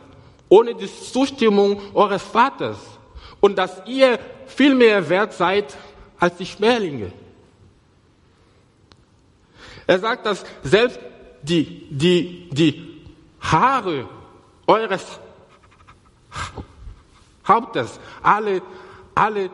ohne 0.48 0.76
die 0.76 0.88
Zustimmung 0.88 1.82
eures 1.94 2.22
Vaters. 2.22 2.78
Und 3.40 3.58
dass 3.58 3.82
ihr 3.88 4.20
viel 4.46 4.76
mehr 4.76 5.08
wert 5.10 5.34
seid 5.34 5.76
als 6.20 6.38
die 6.38 6.46
Sperlinge. 6.46 7.12
Er 9.88 10.00
sagt, 10.00 10.26
dass 10.26 10.44
selbst 10.64 11.00
die, 11.42 11.88
die, 11.90 12.50
die 12.52 13.02
Haare 13.40 14.08
eures 14.68 15.20
Hauptes 17.48 18.00
alle, 18.24 18.62
alle, 19.14 19.50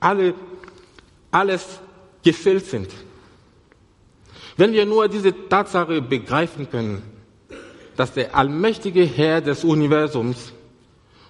alle, 0.00 0.34
alles 1.30 1.80
gefüllt 2.22 2.66
sind. 2.66 2.88
Wenn 4.56 4.72
wir 4.72 4.86
nur 4.86 5.08
diese 5.08 5.48
Tatsache 5.48 6.02
begreifen 6.02 6.68
können, 6.70 7.02
dass 7.96 8.12
der 8.12 8.34
allmächtige 8.34 9.04
Herr 9.04 9.40
des 9.40 9.64
Universums 9.64 10.52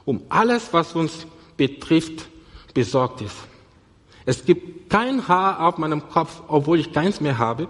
um 0.05 0.23
alles, 0.31 0.73
was 0.73 0.95
uns 0.95 1.27
betrifft, 1.57 2.29
besorgt 2.73 3.21
ist. 3.21 3.37
Es 4.25 4.45
gibt 4.45 4.89
kein 4.89 5.27
Haar 5.29 5.61
auf 5.67 5.79
meinem 5.79 6.09
Kopf, 6.09 6.43
obwohl 6.49 6.79
ich 6.79 6.93
keins 6.93 7.21
mehr 7.21 7.39
habe, 7.39 7.69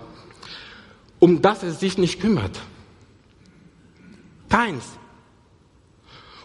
um 1.18 1.42
das 1.42 1.62
es 1.62 1.80
sich 1.80 1.98
nicht 1.98 2.20
kümmert. 2.20 2.60
Keins. 4.48 4.84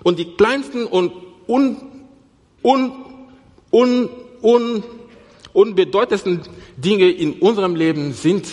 Und 0.03 0.19
die 0.19 0.35
kleinsten 0.35 0.85
und 0.85 1.13
un, 1.47 1.77
un, 2.63 2.91
un, 3.71 4.09
un, 4.41 4.83
unbedeutendsten 5.53 6.41
Dinge 6.77 7.09
in 7.09 7.33
unserem 7.39 7.75
Leben 7.75 8.13
sind, 8.13 8.47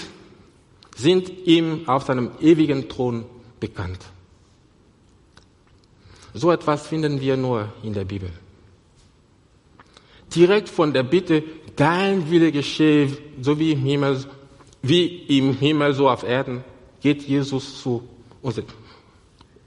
sind 0.97 1.31
ihm 1.47 1.89
auf 1.89 2.05
seinem 2.05 2.31
ewigen 2.41 2.89
Thron 2.89 3.25
bekannt. 3.59 4.01
So 6.35 6.51
etwas 6.51 6.87
finden 6.87 7.21
wir 7.21 7.37
nur 7.37 7.73
in 7.83 7.93
der 7.93 8.05
Bibel. 8.05 8.31
Direkt 10.35 10.69
von 10.69 10.93
der 10.93 11.03
Bitte, 11.03 11.43
dein 11.75 12.31
Wille 12.31 12.53
geschehe, 12.53 13.17
so 13.41 13.59
wie 13.59 13.73
im 13.73 13.81
Himmel, 13.81 14.25
wie 14.83 15.07
im 15.39 15.55
Himmel, 15.55 15.93
so 15.95 16.09
auf 16.09 16.23
Erden, 16.23 16.63
geht 17.01 17.23
Jesus 17.23 17.83
zu 17.83 18.09
unser, 18.43 18.63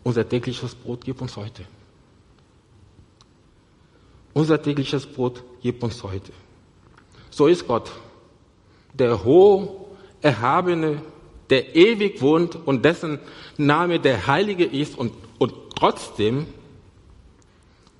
unser 0.03 0.27
tägliches 0.27 0.73
Brot 0.73 1.03
gib 1.03 1.21
uns 1.21 1.35
heute. 1.35 1.65
Unser 4.33 4.61
tägliches 4.61 5.05
Brot 5.05 5.43
gib 5.61 5.83
uns 5.83 6.01
heute. 6.01 6.31
So 7.29 7.47
ist 7.47 7.67
Gott, 7.67 7.91
der 8.93 9.23
hoch 9.23 9.87
erhabene, 10.21 11.01
der 11.49 11.75
ewig 11.75 12.21
wohnt 12.21 12.55
und 12.55 12.85
dessen 12.85 13.19
Name 13.57 13.99
der 13.99 14.27
Heilige 14.27 14.63
ist 14.63 14.97
und, 14.97 15.13
und 15.37 15.53
trotzdem, 15.75 16.47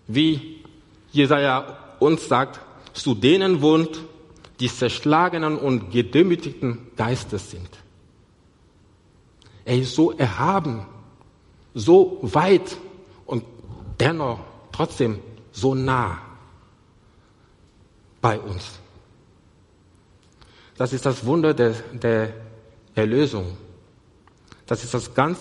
wie 0.08 0.64
Jesaja 1.12 1.78
uns 2.00 2.28
sagt, 2.28 2.60
zu 2.94 3.16
denen 3.16 3.62
wohnt, 3.62 4.02
die 4.60 4.70
zerschlagenen 4.70 5.58
und 5.58 5.92
gedemütigten 5.92 6.88
Geistes 6.96 7.52
sind. 7.52 7.70
Er 9.66 9.78
ist 9.78 9.96
so 9.96 10.12
erhaben, 10.12 10.86
so 11.74 12.20
weit 12.22 12.78
und 13.26 13.44
dennoch 14.00 14.40
trotzdem 14.72 15.20
so 15.52 15.74
nah 15.74 16.18
bei 18.22 18.40
uns. 18.40 18.80
Das 20.84 20.92
ist 20.92 21.06
das 21.06 21.26
Wunder 21.26 21.54
der, 21.54 21.76
der 21.94 22.34
Erlösung. 22.94 23.58
Das 24.66 24.84
ist, 24.84 24.94
das, 24.94 25.14
ganz, 25.16 25.40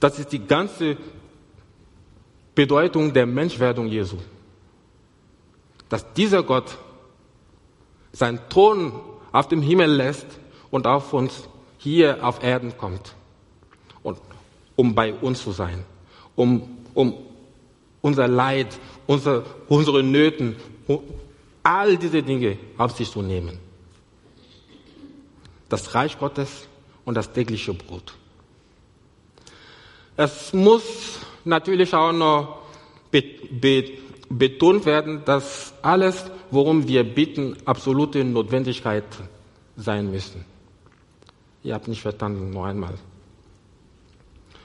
das 0.00 0.18
ist 0.18 0.32
die 0.32 0.44
ganze 0.44 0.96
Bedeutung 2.56 3.12
der 3.12 3.24
Menschwerdung 3.24 3.86
Jesu. 3.86 4.16
Dass 5.88 6.12
dieser 6.12 6.42
Gott 6.42 6.76
seinen 8.10 8.40
Thron 8.48 8.94
auf 9.30 9.46
dem 9.46 9.62
Himmel 9.62 9.92
lässt 9.92 10.26
und 10.72 10.88
auf 10.88 11.12
uns 11.12 11.48
hier 11.76 12.26
auf 12.26 12.42
Erden 12.42 12.76
kommt, 12.76 13.14
und, 14.02 14.18
um 14.74 14.92
bei 14.92 15.14
uns 15.14 15.40
zu 15.40 15.52
sein, 15.52 15.84
um, 16.34 16.78
um 16.94 17.14
unser 18.00 18.26
Leid, 18.26 18.76
unser, 19.06 19.44
unsere 19.68 20.02
Nöten, 20.02 20.56
all 21.62 21.96
diese 21.96 22.24
Dinge 22.24 22.58
auf 22.76 22.96
sich 22.96 23.08
zu 23.08 23.22
nehmen 23.22 23.67
das 25.68 25.94
Reich 25.94 26.18
Gottes 26.18 26.68
und 27.04 27.14
das 27.14 27.32
tägliche 27.32 27.74
Brot. 27.74 28.14
Es 30.16 30.52
muss 30.52 31.18
natürlich 31.44 31.94
auch 31.94 32.12
noch 32.12 32.62
be 33.10 33.22
be 33.50 33.98
betont 34.30 34.84
werden, 34.84 35.24
dass 35.24 35.72
alles, 35.80 36.24
worum 36.50 36.86
wir 36.86 37.02
bitten, 37.02 37.56
absolute 37.64 38.22
Notwendigkeit 38.24 39.04
sein 39.76 40.10
müssen. 40.10 40.44
Ihr 41.62 41.74
habt 41.74 41.88
nicht 41.88 42.02
verstanden, 42.02 42.50
noch 42.50 42.64
einmal. 42.64 42.94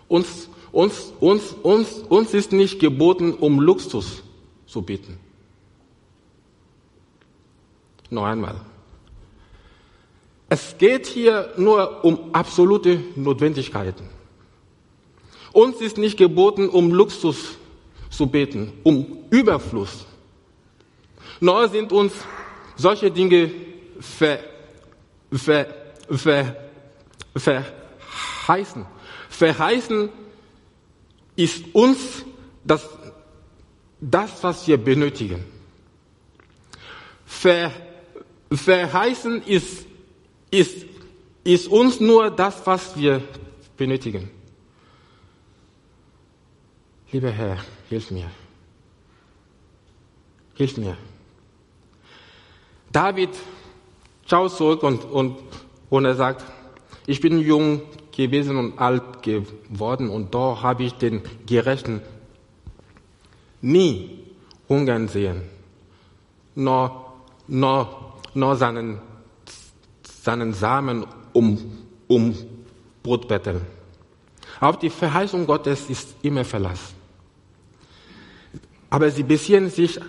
Uns, 0.08 0.50
uns, 0.72 1.14
uns, 1.20 1.54
uns, 1.64 2.00
uns 2.10 2.34
ist 2.34 2.52
nicht 2.52 2.80
geboten, 2.80 3.34
um 3.34 3.60
Luxus 3.60 4.22
zu 4.66 4.82
bitten. 4.82 5.18
Noch 8.10 8.26
einmal. 8.26 8.60
Es 10.54 10.78
geht 10.78 11.08
hier 11.08 11.52
nur 11.58 12.06
um 12.06 12.30
absolute 12.32 13.00
Notwendigkeiten. 13.16 14.08
Uns 15.52 15.82
ist 15.82 15.98
nicht 15.98 16.16
geboten, 16.16 16.70
um 16.70 16.92
Luxus 16.92 17.58
zu 18.12 18.28
beten, 18.28 18.72
um 18.84 19.26
Überfluss. 19.32 20.06
Nur 21.40 21.68
sind 21.70 21.92
uns 21.92 22.14
solche 22.76 23.10
Dinge 23.10 23.50
ver, 24.00 24.42
ver, 25.32 25.66
ver, 26.12 26.56
verheißen. 27.36 28.86
Verheißen 29.30 30.10
ist 31.36 31.66
uns 31.74 32.26
das, 32.64 32.88
das 34.00 34.44
was 34.44 34.68
wir 34.68 34.78
benötigen. 34.78 35.44
Ver, 37.26 37.72
verheißen 38.52 39.42
ist 39.48 39.88
ist, 40.54 40.86
ist 41.44 41.68
uns 41.68 42.00
nur 42.00 42.32
das, 42.32 42.66
was 42.66 42.96
wir 42.98 43.22
benötigen. 43.76 44.30
Lieber 47.12 47.32
Herr, 47.32 47.58
hilf 47.90 48.12
mir. 48.12 48.30
hilf 50.56 50.78
mir. 50.78 50.98
David 52.92 53.30
schaut 54.28 54.52
zurück 54.52 54.84
und, 54.84 55.04
und, 55.06 55.38
und 55.90 56.06
er 56.06 56.16
sagt, 56.16 56.46
ich 57.06 57.20
bin 57.20 57.40
jung 57.40 57.82
gewesen 58.12 58.58
und 58.58 58.80
alt 58.80 59.24
geworden 59.24 60.10
und 60.10 60.34
doch 60.34 60.62
habe 60.62 60.84
ich 60.84 60.94
den 60.94 61.22
Gerechten 61.46 62.02
nie 63.62 64.20
hungern 64.70 65.08
sehen, 65.08 65.42
nur, 66.56 67.14
nur, 67.48 68.14
nur 68.34 68.56
seinen, 68.56 69.02
seinen 70.24 70.54
Samen 70.54 71.06
um, 71.34 71.60
um 72.08 72.34
Brot 73.04 73.28
betteln. 73.28 73.60
Auf 74.62 74.80
die 74.80 74.90
Verheißung 74.90 75.46
Gottes 75.46 75.90
ist 75.90 76.16
immer 76.22 76.46
Verlass. 76.46 76.94
Aber 78.90 79.12
sie 79.12 79.24
beziehen 79.24 79.70
sich 79.70 80.00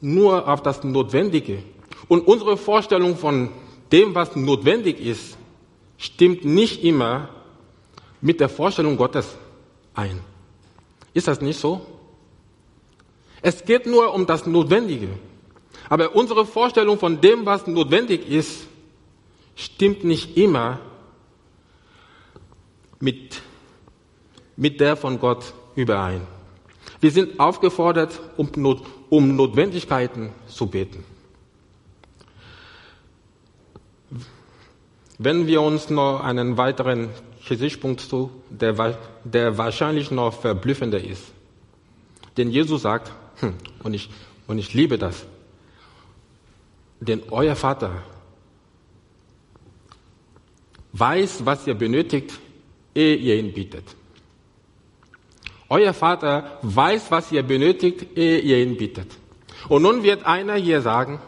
nur 0.00 0.48
auf 0.48 0.62
das 0.62 0.82
Notwendige. 0.82 1.62
Und 2.08 2.26
unsere 2.26 2.56
Vorstellung 2.56 3.16
von 3.16 3.50
dem, 3.92 4.12
was 4.14 4.34
notwendig 4.34 4.98
ist, 4.98 5.36
stimmt 5.98 6.44
nicht 6.44 6.82
immer 6.82 7.28
mit 8.20 8.40
der 8.40 8.48
Vorstellung 8.48 8.96
Gottes 8.96 9.36
ein. 9.94 10.20
Ist 11.14 11.28
das 11.28 11.40
nicht 11.40 11.60
so? 11.60 11.86
Es 13.40 13.64
geht 13.64 13.86
nur 13.86 14.12
um 14.12 14.26
das 14.26 14.46
Notwendige. 14.46 15.10
Aber 15.88 16.16
unsere 16.16 16.44
Vorstellung 16.44 16.98
von 16.98 17.20
dem, 17.20 17.46
was 17.46 17.68
notwendig 17.68 18.28
ist, 18.28 18.67
stimmt 19.58 20.04
nicht 20.04 20.36
immer 20.36 20.78
mit, 23.00 23.42
mit 24.56 24.80
der 24.80 24.96
von 24.96 25.18
Gott 25.18 25.52
überein. 25.74 26.20
Wir 27.00 27.10
sind 27.10 27.38
aufgefordert, 27.40 28.20
um, 28.36 28.50
Not, 28.56 28.82
um 29.10 29.36
Notwendigkeiten 29.36 30.30
zu 30.46 30.68
beten. 30.68 31.04
Wenn 35.18 35.48
wir 35.48 35.60
uns 35.60 35.90
noch 35.90 36.20
einen 36.20 36.56
weiteren 36.56 37.10
Gesichtspunkt 37.46 38.00
zu, 38.00 38.30
der, 38.50 38.96
der 39.24 39.58
wahrscheinlich 39.58 40.12
noch 40.12 40.32
verblüffender 40.32 41.02
ist. 41.02 41.24
Denn 42.36 42.50
Jesus 42.50 42.82
sagt, 42.82 43.10
hm, 43.40 43.54
und, 43.82 43.94
ich, 43.94 44.10
und 44.46 44.58
ich 44.58 44.72
liebe 44.74 44.98
das, 44.98 45.26
denn 47.00 47.22
euer 47.30 47.56
Vater 47.56 48.02
weiß, 50.92 51.44
was 51.44 51.66
ihr 51.66 51.74
benötigt, 51.74 52.38
ehe 52.94 53.16
ihr 53.16 53.36
ihn 53.36 53.52
bittet. 53.52 53.84
Euer 55.68 55.92
Vater 55.92 56.58
weiß, 56.62 57.10
was 57.10 57.30
ihr 57.30 57.42
benötigt, 57.42 58.16
ehe 58.16 58.38
ihr 58.38 58.58
ihn 58.62 58.76
bittet. 58.76 59.16
Und 59.68 59.82
nun 59.82 60.02
wird 60.02 60.24
einer 60.24 60.54
hier 60.54 60.80
sagen, 60.80 61.20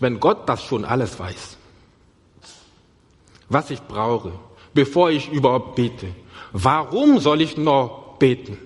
wenn 0.00 0.20
Gott 0.20 0.48
das 0.48 0.62
schon 0.64 0.84
alles 0.84 1.18
weiß, 1.18 1.56
was 3.48 3.70
ich 3.70 3.82
brauche, 3.82 4.32
bevor 4.72 5.10
ich 5.10 5.30
überhaupt 5.30 5.76
bete, 5.76 6.08
warum 6.52 7.18
soll 7.18 7.42
ich 7.42 7.56
noch 7.56 8.16
beten? 8.18 8.58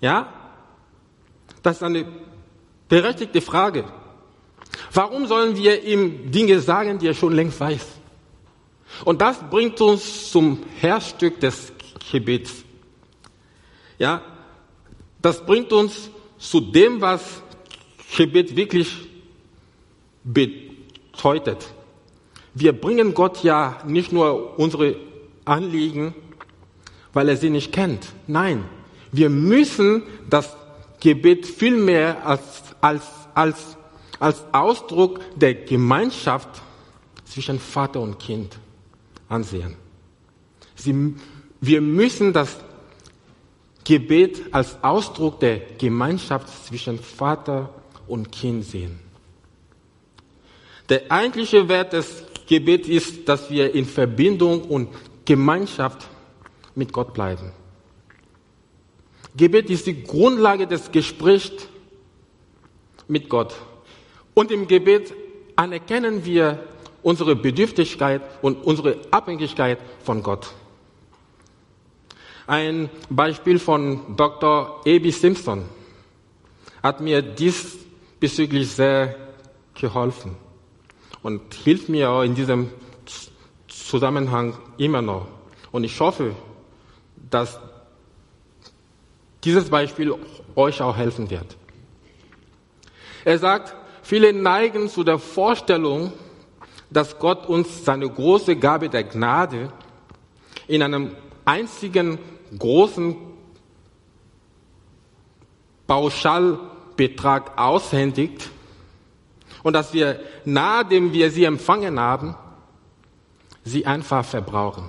Ja? 0.00 0.32
Das 1.62 1.76
ist 1.76 1.82
eine 1.82 2.04
berechtigte 2.88 3.40
Frage. 3.40 3.84
Warum 4.94 5.26
sollen 5.26 5.56
wir 5.56 5.82
ihm 5.84 6.30
Dinge 6.30 6.60
sagen, 6.60 6.98
die 6.98 7.06
er 7.06 7.14
schon 7.14 7.32
längst 7.32 7.58
weiß? 7.60 7.86
Und 9.04 9.20
das 9.20 9.38
bringt 9.50 9.80
uns 9.80 10.30
zum 10.30 10.62
Herzstück 10.80 11.40
des 11.40 11.72
Gebets. 12.10 12.64
Ja, 13.98 14.20
das 15.22 15.44
bringt 15.46 15.72
uns 15.72 16.10
zu 16.38 16.60
dem, 16.60 17.00
was 17.00 17.42
Gebet 18.16 18.54
wirklich 18.56 19.08
bedeutet. 20.24 21.72
Wir 22.54 22.72
bringen 22.72 23.14
Gott 23.14 23.42
ja 23.42 23.78
nicht 23.86 24.12
nur 24.12 24.58
unsere 24.58 24.96
Anliegen, 25.44 26.14
weil 27.12 27.28
er 27.28 27.36
sie 27.36 27.50
nicht 27.50 27.72
kennt. 27.72 28.08
Nein, 28.26 28.64
wir 29.10 29.30
müssen 29.30 30.02
das 30.28 30.54
Gebet 31.00 31.46
vielmehr 31.46 32.26
als, 32.26 32.62
als, 32.80 33.04
als, 33.34 33.76
als 34.22 34.44
Ausdruck 34.52 35.18
der 35.34 35.52
Gemeinschaft 35.52 36.48
zwischen 37.24 37.58
Vater 37.58 38.00
und 38.00 38.20
Kind 38.20 38.56
ansehen. 39.28 39.74
Sie, 40.76 41.16
wir 41.60 41.80
müssen 41.80 42.32
das 42.32 42.56
Gebet 43.82 44.42
als 44.52 44.80
Ausdruck 44.80 45.40
der 45.40 45.58
Gemeinschaft 45.76 46.48
zwischen 46.66 47.00
Vater 47.00 47.74
und 48.06 48.30
Kind 48.30 48.64
sehen. 48.64 49.00
Der 50.88 51.10
eigentliche 51.10 51.68
Wert 51.68 51.92
des 51.92 52.22
Gebets 52.46 52.86
ist, 52.86 53.28
dass 53.28 53.50
wir 53.50 53.74
in 53.74 53.84
Verbindung 53.84 54.62
und 54.62 54.90
Gemeinschaft 55.24 56.08
mit 56.76 56.92
Gott 56.92 57.12
bleiben. 57.12 57.50
Gebet 59.36 59.68
ist 59.68 59.84
die 59.88 60.04
Grundlage 60.04 60.68
des 60.68 60.92
Gesprächs 60.92 61.50
mit 63.08 63.28
Gott. 63.28 63.52
Und 64.34 64.50
im 64.50 64.66
Gebet 64.66 65.14
anerkennen 65.56 66.24
wir 66.24 66.62
unsere 67.02 67.36
Bedürftigkeit 67.36 68.22
und 68.40 68.64
unsere 68.64 68.98
Abhängigkeit 69.10 69.78
von 70.04 70.22
Gott. 70.22 70.52
Ein 72.46 72.90
Beispiel 73.08 73.58
von 73.58 74.16
Dr. 74.16 74.80
A.B. 74.80 75.10
Simpson 75.10 75.64
hat 76.82 77.00
mir 77.00 77.22
diesbezüglich 77.22 78.70
sehr 78.70 79.16
geholfen 79.74 80.36
und 81.22 81.54
hilft 81.54 81.88
mir 81.88 82.10
auch 82.10 82.22
in 82.22 82.34
diesem 82.34 82.70
Zusammenhang 83.68 84.58
immer 84.78 85.02
noch. 85.02 85.26
Und 85.70 85.84
ich 85.84 85.98
hoffe, 86.00 86.34
dass 87.30 87.58
dieses 89.44 89.70
Beispiel 89.70 90.14
euch 90.54 90.82
auch 90.82 90.96
helfen 90.96 91.30
wird. 91.30 91.56
Er 93.24 93.38
sagt, 93.38 93.74
viele 94.02 94.32
neigen 94.32 94.88
zu 94.88 95.04
der 95.04 95.18
Vorstellung, 95.18 96.12
dass 96.90 97.18
Gott 97.18 97.46
uns 97.46 97.84
seine 97.84 98.08
große 98.08 98.56
Gabe 98.56 98.88
der 98.88 99.04
Gnade 99.04 99.72
in 100.68 100.82
einem 100.82 101.16
einzigen 101.44 102.18
großen 102.58 103.16
Pauschalbetrag 105.86 107.58
aushändigt 107.58 108.50
und 109.62 109.72
dass 109.72 109.92
wir, 109.92 110.20
nachdem 110.44 111.12
wir 111.12 111.30
sie 111.30 111.44
empfangen 111.44 111.98
haben, 111.98 112.34
sie 113.64 113.86
einfach 113.86 114.24
verbrauchen. 114.24 114.88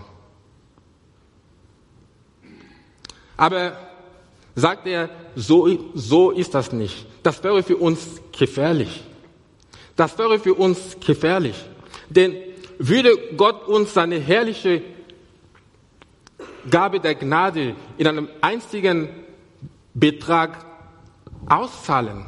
Aber 3.37 3.77
sagt 4.55 4.87
er, 4.87 5.09
so, 5.35 5.67
so 5.93 6.31
ist 6.31 6.53
das 6.53 6.71
nicht. 6.71 7.05
Das 7.23 7.43
wäre 7.43 7.63
für 7.63 7.77
uns 7.77 8.21
gefährlich. 8.37 9.03
Das 9.95 10.17
wäre 10.17 10.39
für 10.39 10.53
uns 10.53 10.97
gefährlich. 10.99 11.55
Denn 12.09 12.35
würde 12.77 13.17
Gott 13.37 13.67
uns 13.67 13.93
seine 13.93 14.19
herrliche 14.19 14.81
Gabe 16.69 16.99
der 16.99 17.15
Gnade 17.15 17.75
in 17.97 18.07
einem 18.07 18.29
einzigen 18.41 19.09
Betrag 19.93 20.65
auszahlen, 21.47 22.25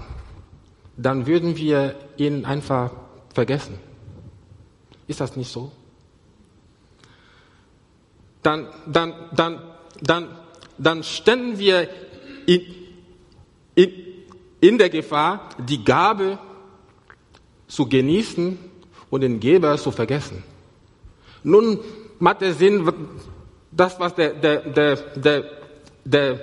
dann 0.97 1.25
würden 1.25 1.57
wir 1.57 1.95
ihn 2.17 2.45
einfach 2.45 2.91
vergessen. 3.33 3.79
Ist 5.07 5.19
das 5.19 5.35
nicht 5.35 5.51
so? 5.51 5.71
Dann, 8.43 8.67
dann, 8.85 9.13
dann, 9.35 9.61
dann, 10.01 10.27
dann 10.77 11.03
ständen 11.03 11.57
wir 11.57 11.89
in, 12.45 12.61
in, 13.73 13.91
in 14.67 14.77
der 14.77 14.89
Gefahr, 14.89 15.49
die 15.59 15.83
Gabe 15.83 16.39
zu 17.67 17.87
genießen 17.87 18.57
und 19.09 19.21
den 19.21 19.39
Geber 19.39 19.77
zu 19.77 19.91
vergessen. 19.91 20.43
Nun 21.43 21.79
macht 22.19 22.41
der 22.41 22.53
Sinn, 22.53 22.91
das, 23.71 23.99
was 23.99 24.15
der, 24.15 24.33
der, 24.33 24.57
der, 24.61 24.95
der, 24.95 25.43
der 26.03 26.39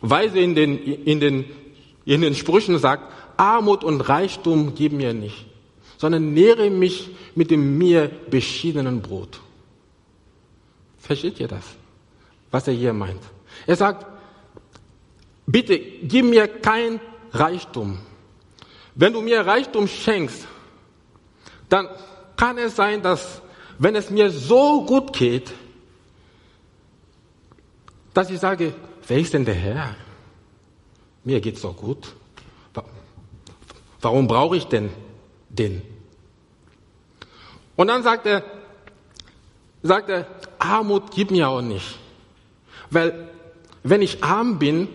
Weise 0.00 0.38
in 0.38 0.54
den, 0.54 0.78
in, 0.78 1.20
den, 1.20 1.44
in 2.04 2.20
den 2.22 2.34
Sprüchen 2.34 2.78
sagt, 2.78 3.12
Armut 3.36 3.84
und 3.84 4.00
Reichtum 4.00 4.74
gib 4.74 4.92
mir 4.92 5.12
nicht, 5.12 5.46
sondern 5.98 6.32
nähre 6.32 6.70
mich 6.70 7.10
mit 7.34 7.50
dem 7.50 7.76
mir 7.76 8.10
beschiedenen 8.30 9.02
Brot. 9.02 9.40
Versteht 10.98 11.38
ihr 11.40 11.48
das? 11.48 11.64
Was 12.50 12.66
er 12.66 12.74
hier 12.74 12.94
meint? 12.94 13.20
Er 13.66 13.76
sagt, 13.76 14.06
bitte 15.46 15.78
gib 15.78 16.24
mir 16.24 16.48
kein 16.48 17.00
Reichtum. 17.38 17.98
Wenn 18.94 19.12
du 19.12 19.20
mir 19.20 19.46
Reichtum 19.46 19.88
schenkst, 19.88 20.46
dann 21.68 21.88
kann 22.36 22.58
es 22.58 22.76
sein, 22.76 23.02
dass 23.02 23.42
wenn 23.78 23.94
es 23.94 24.10
mir 24.10 24.30
so 24.30 24.84
gut 24.84 25.12
geht, 25.12 25.52
dass 28.14 28.30
ich 28.30 28.40
sage, 28.40 28.72
wer 29.06 29.18
ist 29.18 29.34
denn 29.34 29.44
der 29.44 29.54
Herr? 29.54 29.96
mir 31.26 31.40
geht's 31.40 31.62
doch 31.62 31.76
gut. 31.76 32.14
Warum 34.00 34.28
brauche 34.28 34.56
ich 34.56 34.66
denn 34.66 34.90
den? 35.48 35.82
Und 37.74 37.88
dann 37.88 38.04
sagt 38.04 38.26
er, 38.26 38.44
sagt 39.82 40.08
er, 40.08 40.26
Armut 40.58 41.10
gibt 41.10 41.32
mir 41.32 41.48
auch 41.48 41.60
nicht. 41.60 41.98
Weil 42.90 43.28
wenn 43.82 44.02
ich 44.02 44.22
arm 44.22 44.60
bin, 44.60 44.88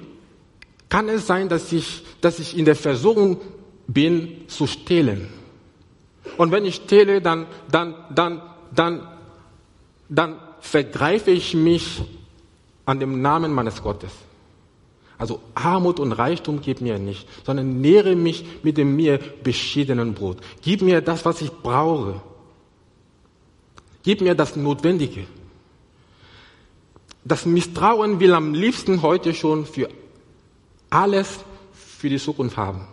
kann 0.91 1.07
es 1.07 1.25
sein, 1.25 1.47
dass 1.47 1.71
ich, 1.71 2.03
dass 2.19 2.37
ich 2.37 2.57
in 2.57 2.65
der 2.65 2.75
Versuchung 2.75 3.39
bin 3.87 4.47
zu 4.49 4.67
stehlen. 4.67 5.29
Und 6.35 6.51
wenn 6.51 6.65
ich 6.65 6.75
stehle, 6.75 7.21
dann, 7.21 7.47
dann, 7.71 7.95
dann, 8.13 8.41
dann, 8.75 9.07
dann 10.09 10.35
vergreife 10.59 11.31
ich 11.31 11.53
mich 11.53 12.01
an 12.85 12.99
dem 12.99 13.21
Namen 13.21 13.53
meines 13.53 13.81
Gottes. 13.81 14.11
Also 15.17 15.39
Armut 15.55 16.01
und 16.01 16.11
Reichtum 16.11 16.59
gib 16.61 16.81
mir 16.81 16.99
nicht, 16.99 17.25
sondern 17.45 17.79
nähre 17.79 18.17
mich 18.17 18.43
mit 18.61 18.77
dem 18.77 18.93
mir 18.93 19.17
beschiedenen 19.43 20.13
Brot. 20.13 20.39
Gib 20.61 20.81
mir 20.81 20.99
das, 20.99 21.23
was 21.23 21.41
ich 21.41 21.51
brauche. 21.51 22.19
Gib 24.03 24.19
mir 24.19 24.35
das 24.35 24.57
Notwendige. 24.57 25.25
Das 27.23 27.45
Misstrauen 27.45 28.19
will 28.19 28.33
am 28.33 28.53
liebsten 28.53 29.01
heute 29.01 29.33
schon 29.33 29.65
für 29.65 29.87
alles 30.91 31.39
für 31.73 32.09
die 32.09 32.19
Zukunft 32.19 32.57
haben. 32.57 32.87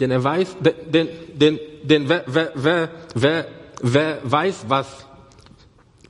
Denn 0.00 0.10
er 0.10 0.22
weiß, 0.22 0.56
denn, 0.60 1.08
denn, 1.34 1.58
denn 1.82 2.08
wer, 2.08 2.24
wer, 2.26 2.90
wer, 3.14 3.48
wer, 3.82 4.18
weiß, 4.22 4.64
was, 4.68 5.06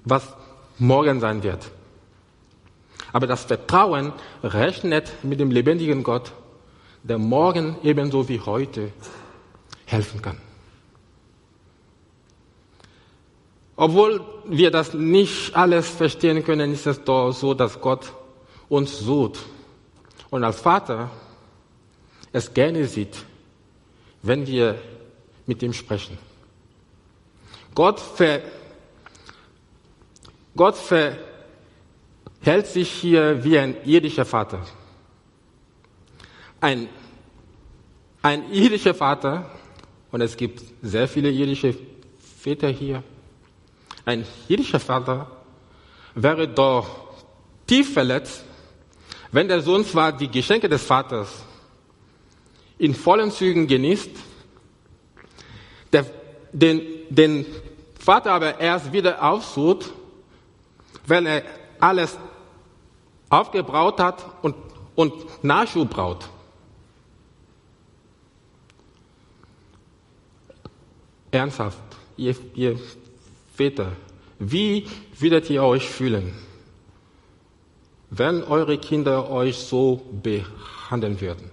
was 0.04 0.36
morgen 0.78 1.20
sein 1.20 1.42
wird. 1.42 1.70
Aber 3.12 3.26
das 3.26 3.44
Vertrauen 3.44 4.12
rechnet 4.42 5.24
mit 5.24 5.40
dem 5.40 5.50
lebendigen 5.50 6.02
Gott, 6.02 6.32
der 7.02 7.18
morgen 7.18 7.76
ebenso 7.82 8.28
wie 8.28 8.40
heute 8.40 8.92
helfen 9.86 10.20
kann. 10.20 10.36
Obwohl 13.76 14.20
wir 14.44 14.70
das 14.70 14.92
nicht 14.92 15.56
alles 15.56 15.88
verstehen 15.88 16.44
können, 16.44 16.72
ist 16.72 16.86
es 16.86 17.02
doch 17.04 17.32
so, 17.32 17.54
dass 17.54 17.80
Gott 17.80 18.12
uns 18.68 18.98
sucht 18.98 19.38
und 20.30 20.44
als 20.44 20.60
Vater 20.60 21.10
es 22.32 22.52
gerne 22.52 22.86
sieht, 22.86 23.16
wenn 24.22 24.46
wir 24.46 24.78
mit 25.46 25.62
ihm 25.62 25.72
sprechen. 25.72 26.18
Gott, 27.74 28.00
ver, 28.00 28.42
Gott 30.54 30.76
verhält 30.76 32.66
sich 32.66 32.90
hier 32.90 33.42
wie 33.44 33.58
ein 33.58 33.76
irdischer 33.84 34.24
Vater. 34.24 34.60
Ein, 36.60 36.88
ein 38.20 38.52
irdischer 38.52 38.94
Vater, 38.94 39.50
und 40.10 40.20
es 40.20 40.36
gibt 40.36 40.62
sehr 40.82 41.06
viele 41.06 41.30
irdische 41.30 41.74
Väter 42.40 42.68
hier, 42.68 43.02
ein 44.04 44.26
irdischer 44.48 44.80
Vater 44.80 45.30
wäre 46.14 46.48
doch 46.48 47.14
tief 47.66 47.92
verletzt, 47.92 48.44
wenn 49.32 49.48
der 49.48 49.60
Sohn 49.60 49.84
zwar 49.84 50.12
die 50.12 50.28
Geschenke 50.28 50.68
des 50.68 50.82
Vaters 50.82 51.44
in 52.78 52.94
vollen 52.94 53.30
Zügen 53.30 53.66
genießt, 53.66 54.10
der, 55.92 56.06
den, 56.52 56.82
den 57.10 57.46
Vater 57.98 58.32
aber 58.32 58.58
erst 58.60 58.92
wieder 58.92 59.22
aufsucht, 59.22 59.92
wenn 61.06 61.26
er 61.26 61.42
alles 61.80 62.16
aufgebraut 63.28 64.00
hat 64.00 64.24
und, 64.42 64.54
und 64.94 65.44
Nachschub 65.44 65.90
braucht. 65.90 66.28
Ernsthaft, 71.30 71.78
ihr, 72.16 72.34
ihr 72.54 72.78
Väter, 73.54 73.92
wie 74.38 74.86
würdet 75.18 75.50
ihr 75.50 75.62
euch 75.62 75.88
fühlen, 75.88 76.32
wenn 78.10 78.42
eure 78.42 78.78
Kinder 78.78 79.30
euch 79.30 79.56
so 79.56 80.02
behandeln 80.22 81.20
würden? 81.20 81.50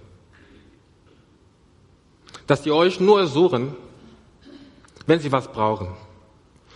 dass 2.46 2.62
die 2.62 2.70
euch 2.70 3.00
nur 3.00 3.26
suchen, 3.26 3.74
wenn 5.06 5.20
sie 5.20 5.32
was 5.32 5.50
brauchen. 5.50 5.88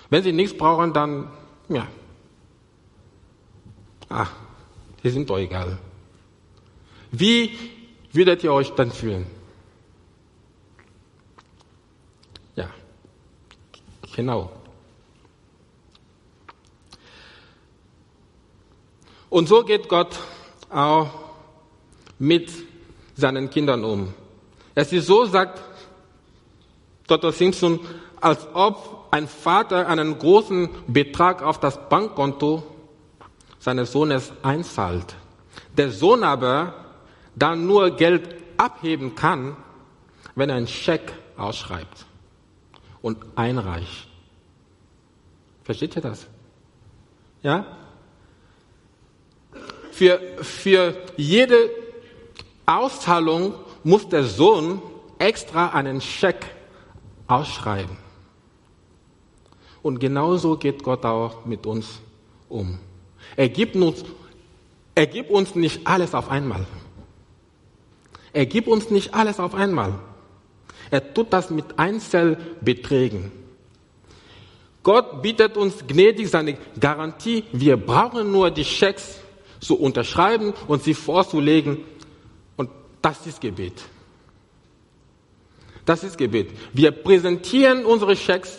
Wenn 0.08 0.22
sie 0.22 0.32
nichts 0.32 0.56
brauchen, 0.56 0.92
dann, 0.92 1.30
ja, 1.68 1.86
ah, 4.08 4.26
die 5.02 5.10
sind 5.10 5.30
doch 5.30 5.38
egal. 5.38 5.78
Wie 7.12 7.56
würdet 8.12 8.42
ihr 8.42 8.52
euch 8.52 8.70
dann 8.70 8.90
fühlen? 8.90 9.26
Ja, 12.56 12.70
genau. 14.14 14.52
Und 19.30 19.48
so 19.48 19.62
geht 19.62 19.88
Gott 19.88 20.18
auch 20.68 21.08
mit 22.18 22.50
seinen 23.14 23.48
Kindern 23.48 23.84
um. 23.84 24.12
Es 24.74 24.92
ist 24.92 25.06
so, 25.06 25.24
sagt 25.24 25.62
Dr. 27.06 27.32
Simpson, 27.32 27.80
als 28.20 28.46
ob 28.54 29.06
ein 29.12 29.28
Vater 29.28 29.88
einen 29.88 30.18
großen 30.18 30.68
Betrag 30.86 31.42
auf 31.42 31.58
das 31.60 31.88
Bankkonto 31.88 32.62
seines 33.58 33.92
Sohnes 33.92 34.32
einzahlt. 34.42 35.14
Der 35.76 35.90
Sohn 35.90 36.24
aber 36.24 36.74
dann 37.36 37.66
nur 37.66 37.90
Geld 37.90 38.34
abheben 38.56 39.14
kann, 39.14 39.56
wenn 40.34 40.50
er 40.50 40.56
einen 40.56 40.66
Scheck 40.66 41.12
ausschreibt 41.36 42.04
und 43.00 43.18
einreicht. 43.36 44.08
Versteht 45.64 45.96
ihr 45.96 46.02
das? 46.02 46.26
Ja? 47.42 47.64
Für, 50.00 50.18
für 50.40 50.94
jede 51.18 51.68
Auszahlung 52.64 53.52
muss 53.84 54.08
der 54.08 54.24
Sohn 54.24 54.80
extra 55.18 55.68
einen 55.74 56.00
Scheck 56.00 56.46
ausschreiben. 57.26 57.98
Und 59.82 59.98
genauso 59.98 60.56
geht 60.56 60.82
Gott 60.82 61.04
auch 61.04 61.44
mit 61.44 61.66
uns 61.66 62.00
um. 62.48 62.78
Er 63.36 63.50
gibt 63.50 63.76
uns, 63.76 64.02
er 64.94 65.06
gibt 65.06 65.30
uns 65.30 65.54
nicht 65.54 65.86
alles 65.86 66.14
auf 66.14 66.30
einmal. 66.30 66.64
Er 68.32 68.46
gibt 68.46 68.68
uns 68.68 68.88
nicht 68.88 69.12
alles 69.12 69.38
auf 69.38 69.54
einmal. 69.54 69.98
Er 70.90 71.12
tut 71.12 71.30
das 71.30 71.50
mit 71.50 71.78
Einzelbeträgen. 71.78 73.32
Gott 74.82 75.20
bietet 75.20 75.58
uns 75.58 75.86
gnädig 75.86 76.30
seine 76.30 76.56
Garantie. 76.80 77.44
Wir 77.52 77.76
brauchen 77.76 78.32
nur 78.32 78.50
die 78.50 78.64
Schecks 78.64 79.20
zu 79.60 79.78
unterschreiben 79.78 80.54
und 80.66 80.82
sie 80.82 80.94
vorzulegen 80.94 81.78
das 83.02 83.26
ist 83.26 83.40
Gebet. 83.40 83.82
Das 85.84 86.04
ist 86.04 86.18
Gebet. 86.18 86.50
Wir 86.72 86.90
präsentieren 86.90 87.84
unsere 87.84 88.14
Schecks 88.14 88.58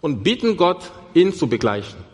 und 0.00 0.22
bitten 0.22 0.56
Gott, 0.56 0.90
ihn 1.14 1.32
zu 1.32 1.46
begleichen. 1.46 2.04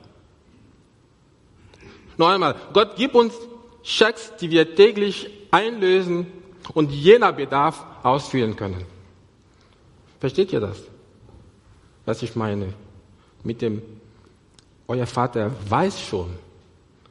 Noch 2.18 2.28
einmal, 2.28 2.54
Gott 2.72 2.96
gibt 2.96 3.14
uns 3.14 3.34
Schecks, 3.82 4.32
die 4.40 4.50
wir 4.50 4.74
täglich 4.74 5.30
einlösen 5.50 6.26
und 6.74 6.92
je 6.92 7.18
nach 7.18 7.34
Bedarf 7.34 7.84
ausführen 8.02 8.54
können. 8.54 8.84
Versteht 10.20 10.52
ihr 10.52 10.60
das? 10.60 10.78
Was 12.04 12.22
ich 12.22 12.36
meine? 12.36 12.74
Mit 13.42 13.62
dem, 13.62 13.82
euer 14.86 15.06
Vater 15.06 15.50
weiß 15.68 16.00
schon, 16.00 16.30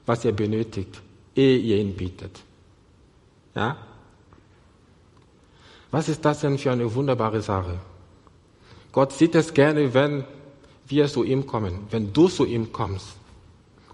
was 0.05 0.25
ihr 0.25 0.31
benötigt, 0.31 1.01
ehe 1.35 1.57
ihr 1.57 1.77
ihn 1.77 1.95
bietet. 1.95 2.39
Ja? 3.55 3.77
Was 5.91 6.07
ist 6.09 6.23
das 6.23 6.41
denn 6.41 6.57
für 6.57 6.71
eine 6.71 6.93
wunderbare 6.93 7.41
Sache? 7.41 7.79
Gott 8.91 9.13
sieht 9.13 9.35
es 9.35 9.53
gerne, 9.53 9.93
wenn 9.93 10.23
wir 10.87 11.07
zu 11.07 11.23
ihm 11.23 11.45
kommen, 11.45 11.87
wenn 11.89 12.11
du 12.11 12.27
zu 12.27 12.45
ihm 12.45 12.71
kommst. 12.71 13.07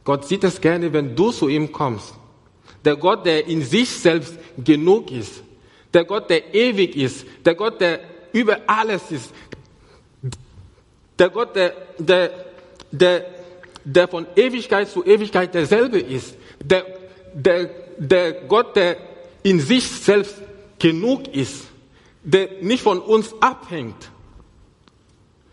Gott 0.04 0.26
sieht 0.26 0.44
es 0.44 0.62
gerne, 0.62 0.92
wenn 0.94 1.16
du 1.16 1.32
zu 1.32 1.48
ihm 1.48 1.72
kommst. 1.72 2.14
Der 2.86 2.96
Gott, 2.96 3.26
der 3.26 3.46
in 3.48 3.62
sich 3.62 3.90
selbst 3.90 4.38
genug 4.58 5.12
ist. 5.12 5.44
Der 5.94 6.06
Gott, 6.06 6.30
der 6.30 6.54
ewig 6.54 6.96
ist. 6.96 7.26
Der 7.46 7.56
Gott, 7.56 7.82
der 7.82 8.00
über 8.32 8.58
alles 8.68 9.12
ist. 9.12 9.34
Der 11.20 11.30
Gott, 11.30 11.56
der, 11.56 11.74
der, 11.98 12.32
der, 12.92 13.26
der 13.88 14.08
von 14.10 14.28
Ewigkeit 14.36 14.90
zu 14.90 15.06
Ewigkeit 15.06 15.54
derselbe 15.54 15.98
ist. 15.98 16.36
Der, 16.62 16.86
der, 17.34 17.70
der 17.98 18.34
Gott, 18.34 18.76
der 18.76 18.98
in 19.44 19.62
sich 19.62 19.88
selbst 19.88 20.36
genug 20.78 21.34
ist, 21.34 21.64
der 22.22 22.62
nicht 22.62 22.84
von 22.84 23.00
uns 23.00 23.34
abhängt. 23.40 24.12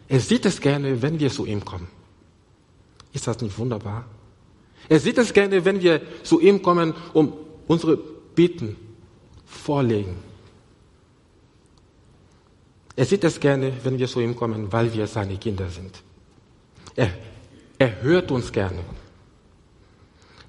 Er 0.09 0.18
sieht 0.18 0.45
es 0.47 0.61
gerne, 0.61 1.01
wenn 1.01 1.20
wir 1.20 1.30
zu 1.30 1.47
ihm 1.47 1.64
kommen. 1.64 1.87
Ist 3.12 3.28
das 3.28 3.41
nicht 3.41 3.57
wunderbar? 3.57 4.05
Er 4.89 4.99
sieht 4.99 5.18
es 5.18 5.32
gerne, 5.32 5.64
wenn 5.64 5.80
wir 5.80 6.01
zu 6.24 6.41
ihm 6.41 6.61
kommen, 6.61 6.93
um 7.12 7.32
unsere 7.68 7.97
Bitten 7.97 8.76
vorlegen. 9.47 10.16
Er 12.97 13.05
sieht 13.05 13.22
es 13.22 13.39
gerne, 13.39 13.72
wenn 13.85 13.97
wir 13.97 14.09
zu 14.09 14.20
ihm 14.20 14.35
kommen, 14.35 14.72
weil 14.72 14.93
wir 14.93 15.07
seine 15.07 15.37
Kinder 15.37 15.68
sind. 15.68 16.03
Er, 16.97 17.11
er 17.79 18.03
hört 18.03 18.31
uns 18.31 18.53
gerne. 18.53 18.81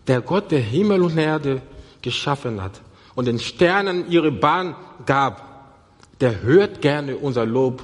Der 0.07 0.21
Gott, 0.21 0.51
der 0.51 0.59
Himmel 0.59 1.01
und 1.01 1.17
Erde 1.17 1.61
geschaffen 2.01 2.61
hat 2.61 2.81
und 3.15 3.25
den 3.25 3.39
Sternen 3.39 4.09
ihre 4.11 4.31
Bahn 4.31 4.75
gab, 5.05 5.55
der 6.19 6.41
hört 6.41 6.81
gerne 6.81 7.17
unser 7.17 7.45
Lob 7.45 7.83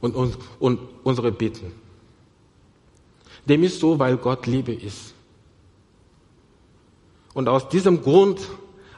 und, 0.00 0.14
und, 0.14 0.36
und 0.58 0.78
unsere 1.02 1.32
Bitten. 1.32 1.72
Dem 3.46 3.64
ist 3.64 3.80
so, 3.80 3.98
weil 3.98 4.16
Gott 4.16 4.46
Liebe 4.46 4.72
ist. 4.72 5.14
Und 7.34 7.48
aus 7.48 7.68
diesem 7.68 8.02
Grund 8.02 8.40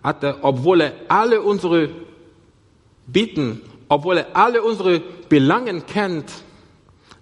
hat 0.02 0.22
er, 0.22 0.38
obwohl 0.42 0.82
er 0.82 0.92
alle 1.08 1.40
unsere 1.40 1.88
Bitten, 3.06 3.62
obwohl 3.88 4.18
er 4.18 4.36
alle 4.36 4.62
unsere 4.62 5.00
Belangen 5.28 5.86
kennt, 5.86 6.30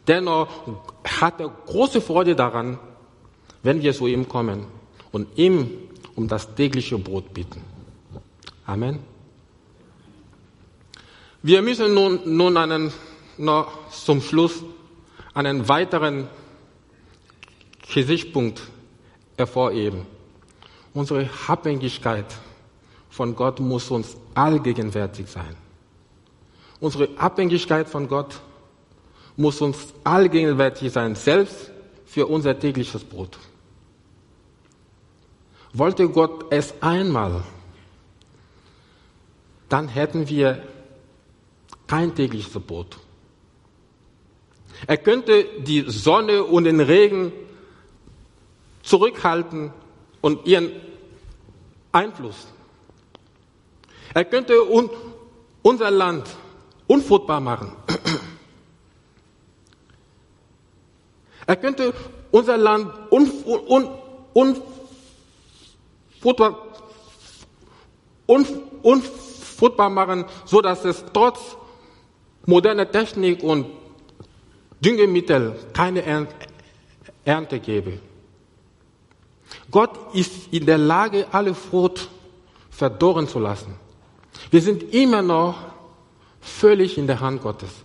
dennoch 0.07 0.49
hat 1.05 1.41
er 1.41 1.49
große 1.49 2.01
Freude 2.01 2.35
daran, 2.35 2.79
wenn 3.63 3.83
wir 3.83 3.93
zu 3.93 4.07
ihm 4.07 4.29
kommen 4.29 4.67
und 5.13 5.27
ihm 5.37 5.71
um 6.15 6.29
das 6.29 6.55
tägliche 6.55 6.99
Brot 6.99 7.33
bitten. 7.33 7.63
Amen. 8.67 8.99
Wir 11.43 11.63
müssen 11.63 11.95
nun, 11.95 12.21
nun 12.25 12.57
einen, 12.57 12.93
noch 13.37 13.89
zum 13.91 14.21
Schluss 14.21 14.63
einen 15.35 15.69
weiteren 15.69 16.29
Gesichtspunkt 17.93 18.63
hervorheben. 19.37 20.07
Unsere 20.95 21.29
Abhängigkeit 21.49 22.27
von 23.11 23.35
Gott 23.35 23.61
muss 23.61 23.91
uns 23.91 24.17
allgegenwärtig 24.35 25.27
sein. 25.27 25.57
Unsere 26.81 27.09
Abhängigkeit 27.17 27.89
von 27.89 28.09
Gott 28.09 28.41
muss 29.37 29.61
uns 29.61 29.95
allgegenwärtig 30.05 30.93
sein, 30.93 31.15
selbst 31.15 31.71
für 32.07 32.27
unser 32.27 32.59
tägliches 32.59 33.05
Brot. 33.05 33.39
Wollte 35.73 36.09
Gott 36.09 36.47
es 36.51 36.75
einmal, 36.83 37.43
dann 39.69 39.89
hätten 39.89 40.29
wir 40.29 40.63
kein 41.87 42.15
tägliches 42.15 42.53
Brot. 42.53 42.99
Er 44.87 44.99
könnte 44.99 45.47
die 45.59 45.85
Sonne 45.89 46.45
und 46.45 46.65
den 46.65 46.81
Regen 46.81 47.33
zurückhalten 48.83 49.73
und 50.21 50.47
ihren 50.47 50.71
Einfluss. 51.93 52.47
Er 54.13 54.25
könnte 54.25 54.63
un 54.69 54.91
unser 55.63 55.91
Land 55.91 56.29
unfruchtbar 56.87 57.41
machen. 57.41 57.73
Er 61.53 61.57
könnte 61.57 61.93
unser 62.31 62.57
Land 62.57 62.91
un, 63.11 63.31
un, 63.45 63.87
un, 64.33 64.57
unfruchtbar, 66.23 66.57
un, 68.27 68.47
unfruchtbar 68.83 69.91
machen, 69.91 70.25
so 70.47 70.63
dass 70.63 70.83
es 70.87 71.05
trotz 71.13 71.39
moderner 72.47 72.91
Technik 72.91 73.43
und 73.43 73.67
Düngemittel 74.81 75.55
keine 75.75 76.27
Ernte 77.23 77.61
gäbe. 77.61 77.99
Gott 79.71 80.15
ist 80.15 80.55
in 80.55 80.65
der 80.65 80.79
Lage, 80.79 81.27
alle 81.33 81.55
Frucht 81.55 82.09
verdorren 82.71 83.29
zu 83.29 83.39
lassen. 83.39 83.75
Wir 84.51 84.63
sind 84.63 84.95
immer 84.95 85.21
noch 85.21 85.57
völlig 86.41 86.97
in 86.97 87.07
der 87.07 87.21
Hand 87.21 87.43
Gottes. 87.43 87.82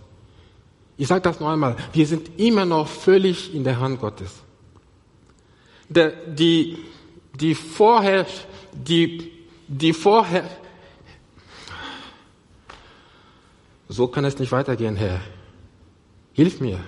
Ich 1.00 1.06
sage 1.06 1.20
das 1.20 1.38
noch 1.38 1.48
einmal, 1.48 1.76
wir 1.92 2.06
sind 2.06 2.40
immer 2.40 2.64
noch 2.64 2.88
völlig 2.88 3.54
in 3.54 3.62
der 3.62 3.78
Hand 3.78 4.00
Gottes. 4.00 4.42
Der, 5.88 6.10
die, 6.10 6.76
die 7.34 7.54
vorher, 7.54 8.26
die, 8.72 9.30
die 9.68 9.92
vorher, 9.92 10.44
so 13.88 14.08
kann 14.08 14.24
es 14.24 14.36
nicht 14.40 14.50
weitergehen, 14.50 14.96
Herr. 14.96 15.20
Hilf 16.32 16.60
mir. 16.60 16.80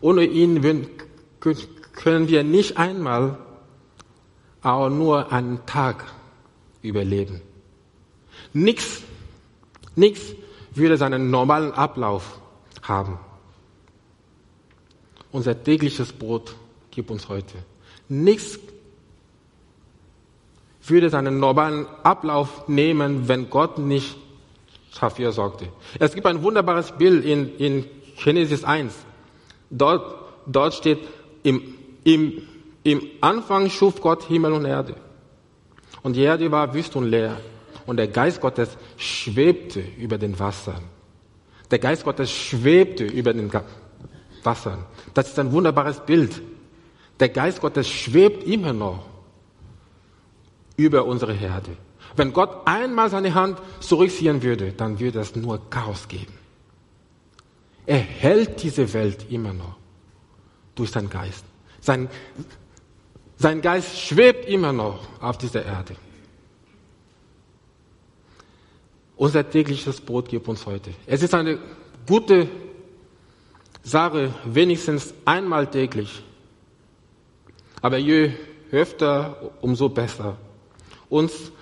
Ohne 0.00 0.24
ihn 0.24 0.88
können 1.92 2.28
wir 2.28 2.42
nicht 2.42 2.78
einmal 2.78 3.38
auch 4.62 4.88
nur 4.88 5.30
einen 5.32 5.66
Tag 5.66 6.06
überleben. 6.82 7.42
Nichts, 8.52 9.02
nichts 9.94 10.34
würde 10.76 10.96
seinen 10.96 11.30
normalen 11.30 11.72
Ablauf 11.72 12.40
haben. 12.82 13.18
Unser 15.32 15.62
tägliches 15.62 16.12
Brot 16.12 16.54
gibt 16.90 17.10
uns 17.10 17.28
heute. 17.28 17.58
Nichts 18.08 18.58
würde 20.86 21.10
seinen 21.10 21.38
normalen 21.38 21.86
Ablauf 22.02 22.68
nehmen, 22.68 23.28
wenn 23.28 23.50
Gott 23.50 23.78
nicht 23.78 24.16
dafür 25.00 25.32
sorgte. 25.32 25.68
Es 25.98 26.14
gibt 26.14 26.26
ein 26.26 26.42
wunderbares 26.42 26.92
Bild 26.92 27.24
in, 27.24 27.56
in 27.56 27.84
Genesis 28.22 28.64
1. 28.64 28.94
Dort, 29.70 30.14
dort 30.46 30.74
steht, 30.74 31.00
im, 31.42 31.74
im, 32.04 32.42
im 32.84 33.02
Anfang 33.20 33.70
schuf 33.70 34.00
Gott 34.00 34.24
Himmel 34.24 34.52
und 34.52 34.66
Erde. 34.66 34.94
Und 36.02 36.16
die 36.16 36.22
Erde 36.22 36.50
war 36.52 36.72
wüst 36.74 36.94
und 36.96 37.06
leer. 37.06 37.38
Und 37.86 37.96
der 37.98 38.08
Geist 38.08 38.40
Gottes 38.40 38.76
schwebte 38.96 39.80
über 39.98 40.18
den 40.18 40.38
Wassern. 40.38 40.82
Der 41.70 41.78
Geist 41.78 42.04
Gottes 42.04 42.30
schwebte 42.30 43.04
über 43.04 43.32
den 43.32 43.50
Wassern. 44.42 44.84
Das 45.12 45.28
ist 45.28 45.38
ein 45.38 45.52
wunderbares 45.52 46.00
Bild. 46.00 46.42
Der 47.20 47.28
Geist 47.28 47.60
Gottes 47.60 47.88
schwebt 47.88 48.44
immer 48.44 48.72
noch 48.72 49.06
über 50.76 51.04
unsere 51.04 51.32
Herde. 51.32 51.76
Wenn 52.16 52.32
Gott 52.32 52.66
einmal 52.66 53.10
seine 53.10 53.34
Hand 53.34 53.58
zurückziehen 53.80 54.42
würde, 54.42 54.72
dann 54.72 55.00
würde 55.00 55.20
es 55.20 55.34
nur 55.34 55.68
Chaos 55.70 56.08
geben. 56.08 56.32
Er 57.86 57.98
hält 57.98 58.62
diese 58.62 58.92
Welt 58.92 59.30
immer 59.30 59.52
noch 59.52 59.76
durch 60.74 60.90
seinen 60.90 61.10
Geist. 61.10 61.44
Sein, 61.80 62.08
sein 63.36 63.60
Geist 63.60 64.00
schwebt 64.00 64.46
immer 64.46 64.72
noch 64.72 65.00
auf 65.20 65.38
dieser 65.38 65.64
Erde. 65.64 65.96
Unser 69.16 69.48
tägliches 69.48 70.00
Brot 70.00 70.28
gibt 70.28 70.48
uns 70.48 70.66
heute. 70.66 70.90
Es 71.06 71.22
ist 71.22 71.34
eine 71.34 71.58
gute 72.06 72.48
Sache, 73.82 74.34
wenigstens 74.44 75.14
einmal 75.24 75.70
täglich. 75.70 76.22
Aber 77.80 77.98
je 77.98 78.32
öfter, 78.72 79.52
umso 79.60 79.88
besser. 79.88 80.36
Uns 81.08 81.52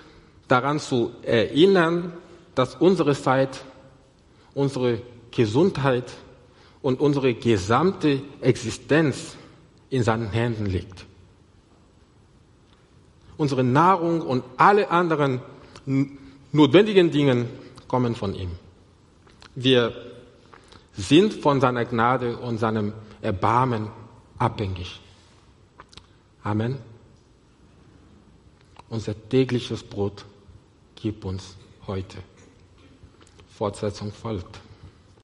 daran 0.47 0.79
zu 0.79 1.11
erinnern, 1.21 2.13
dass 2.55 2.75
unsere 2.75 3.13
Zeit, 3.13 3.63
unsere 4.53 5.01
Gesundheit 5.31 6.11
und 6.81 6.99
unsere 6.99 7.33
gesamte 7.33 8.21
Existenz 8.41 9.35
in 9.89 10.03
seinen 10.03 10.29
Händen 10.31 10.65
liegt. 10.65 11.05
Unsere 13.37 13.63
Nahrung 13.63 14.21
und 14.21 14.43
alle 14.57 14.89
anderen 14.91 15.41
notwendigen 16.53 17.11
Dinge 17.11 17.47
kommen 17.87 18.15
von 18.15 18.33
ihm. 18.33 18.51
Wir 19.55 19.93
sind 20.93 21.33
von 21.33 21.59
seiner 21.59 21.85
Gnade 21.85 22.37
und 22.37 22.57
seinem 22.59 22.93
Erbarmen 23.21 23.89
abhängig. 24.37 25.01
Amen. 26.43 26.77
Unser 28.89 29.15
tägliches 29.29 29.83
Brot 29.83 30.25
gib 30.95 31.25
uns 31.25 31.57
heute. 31.87 32.17
Fortsetzung 33.49 34.11
folgt. 34.11 34.59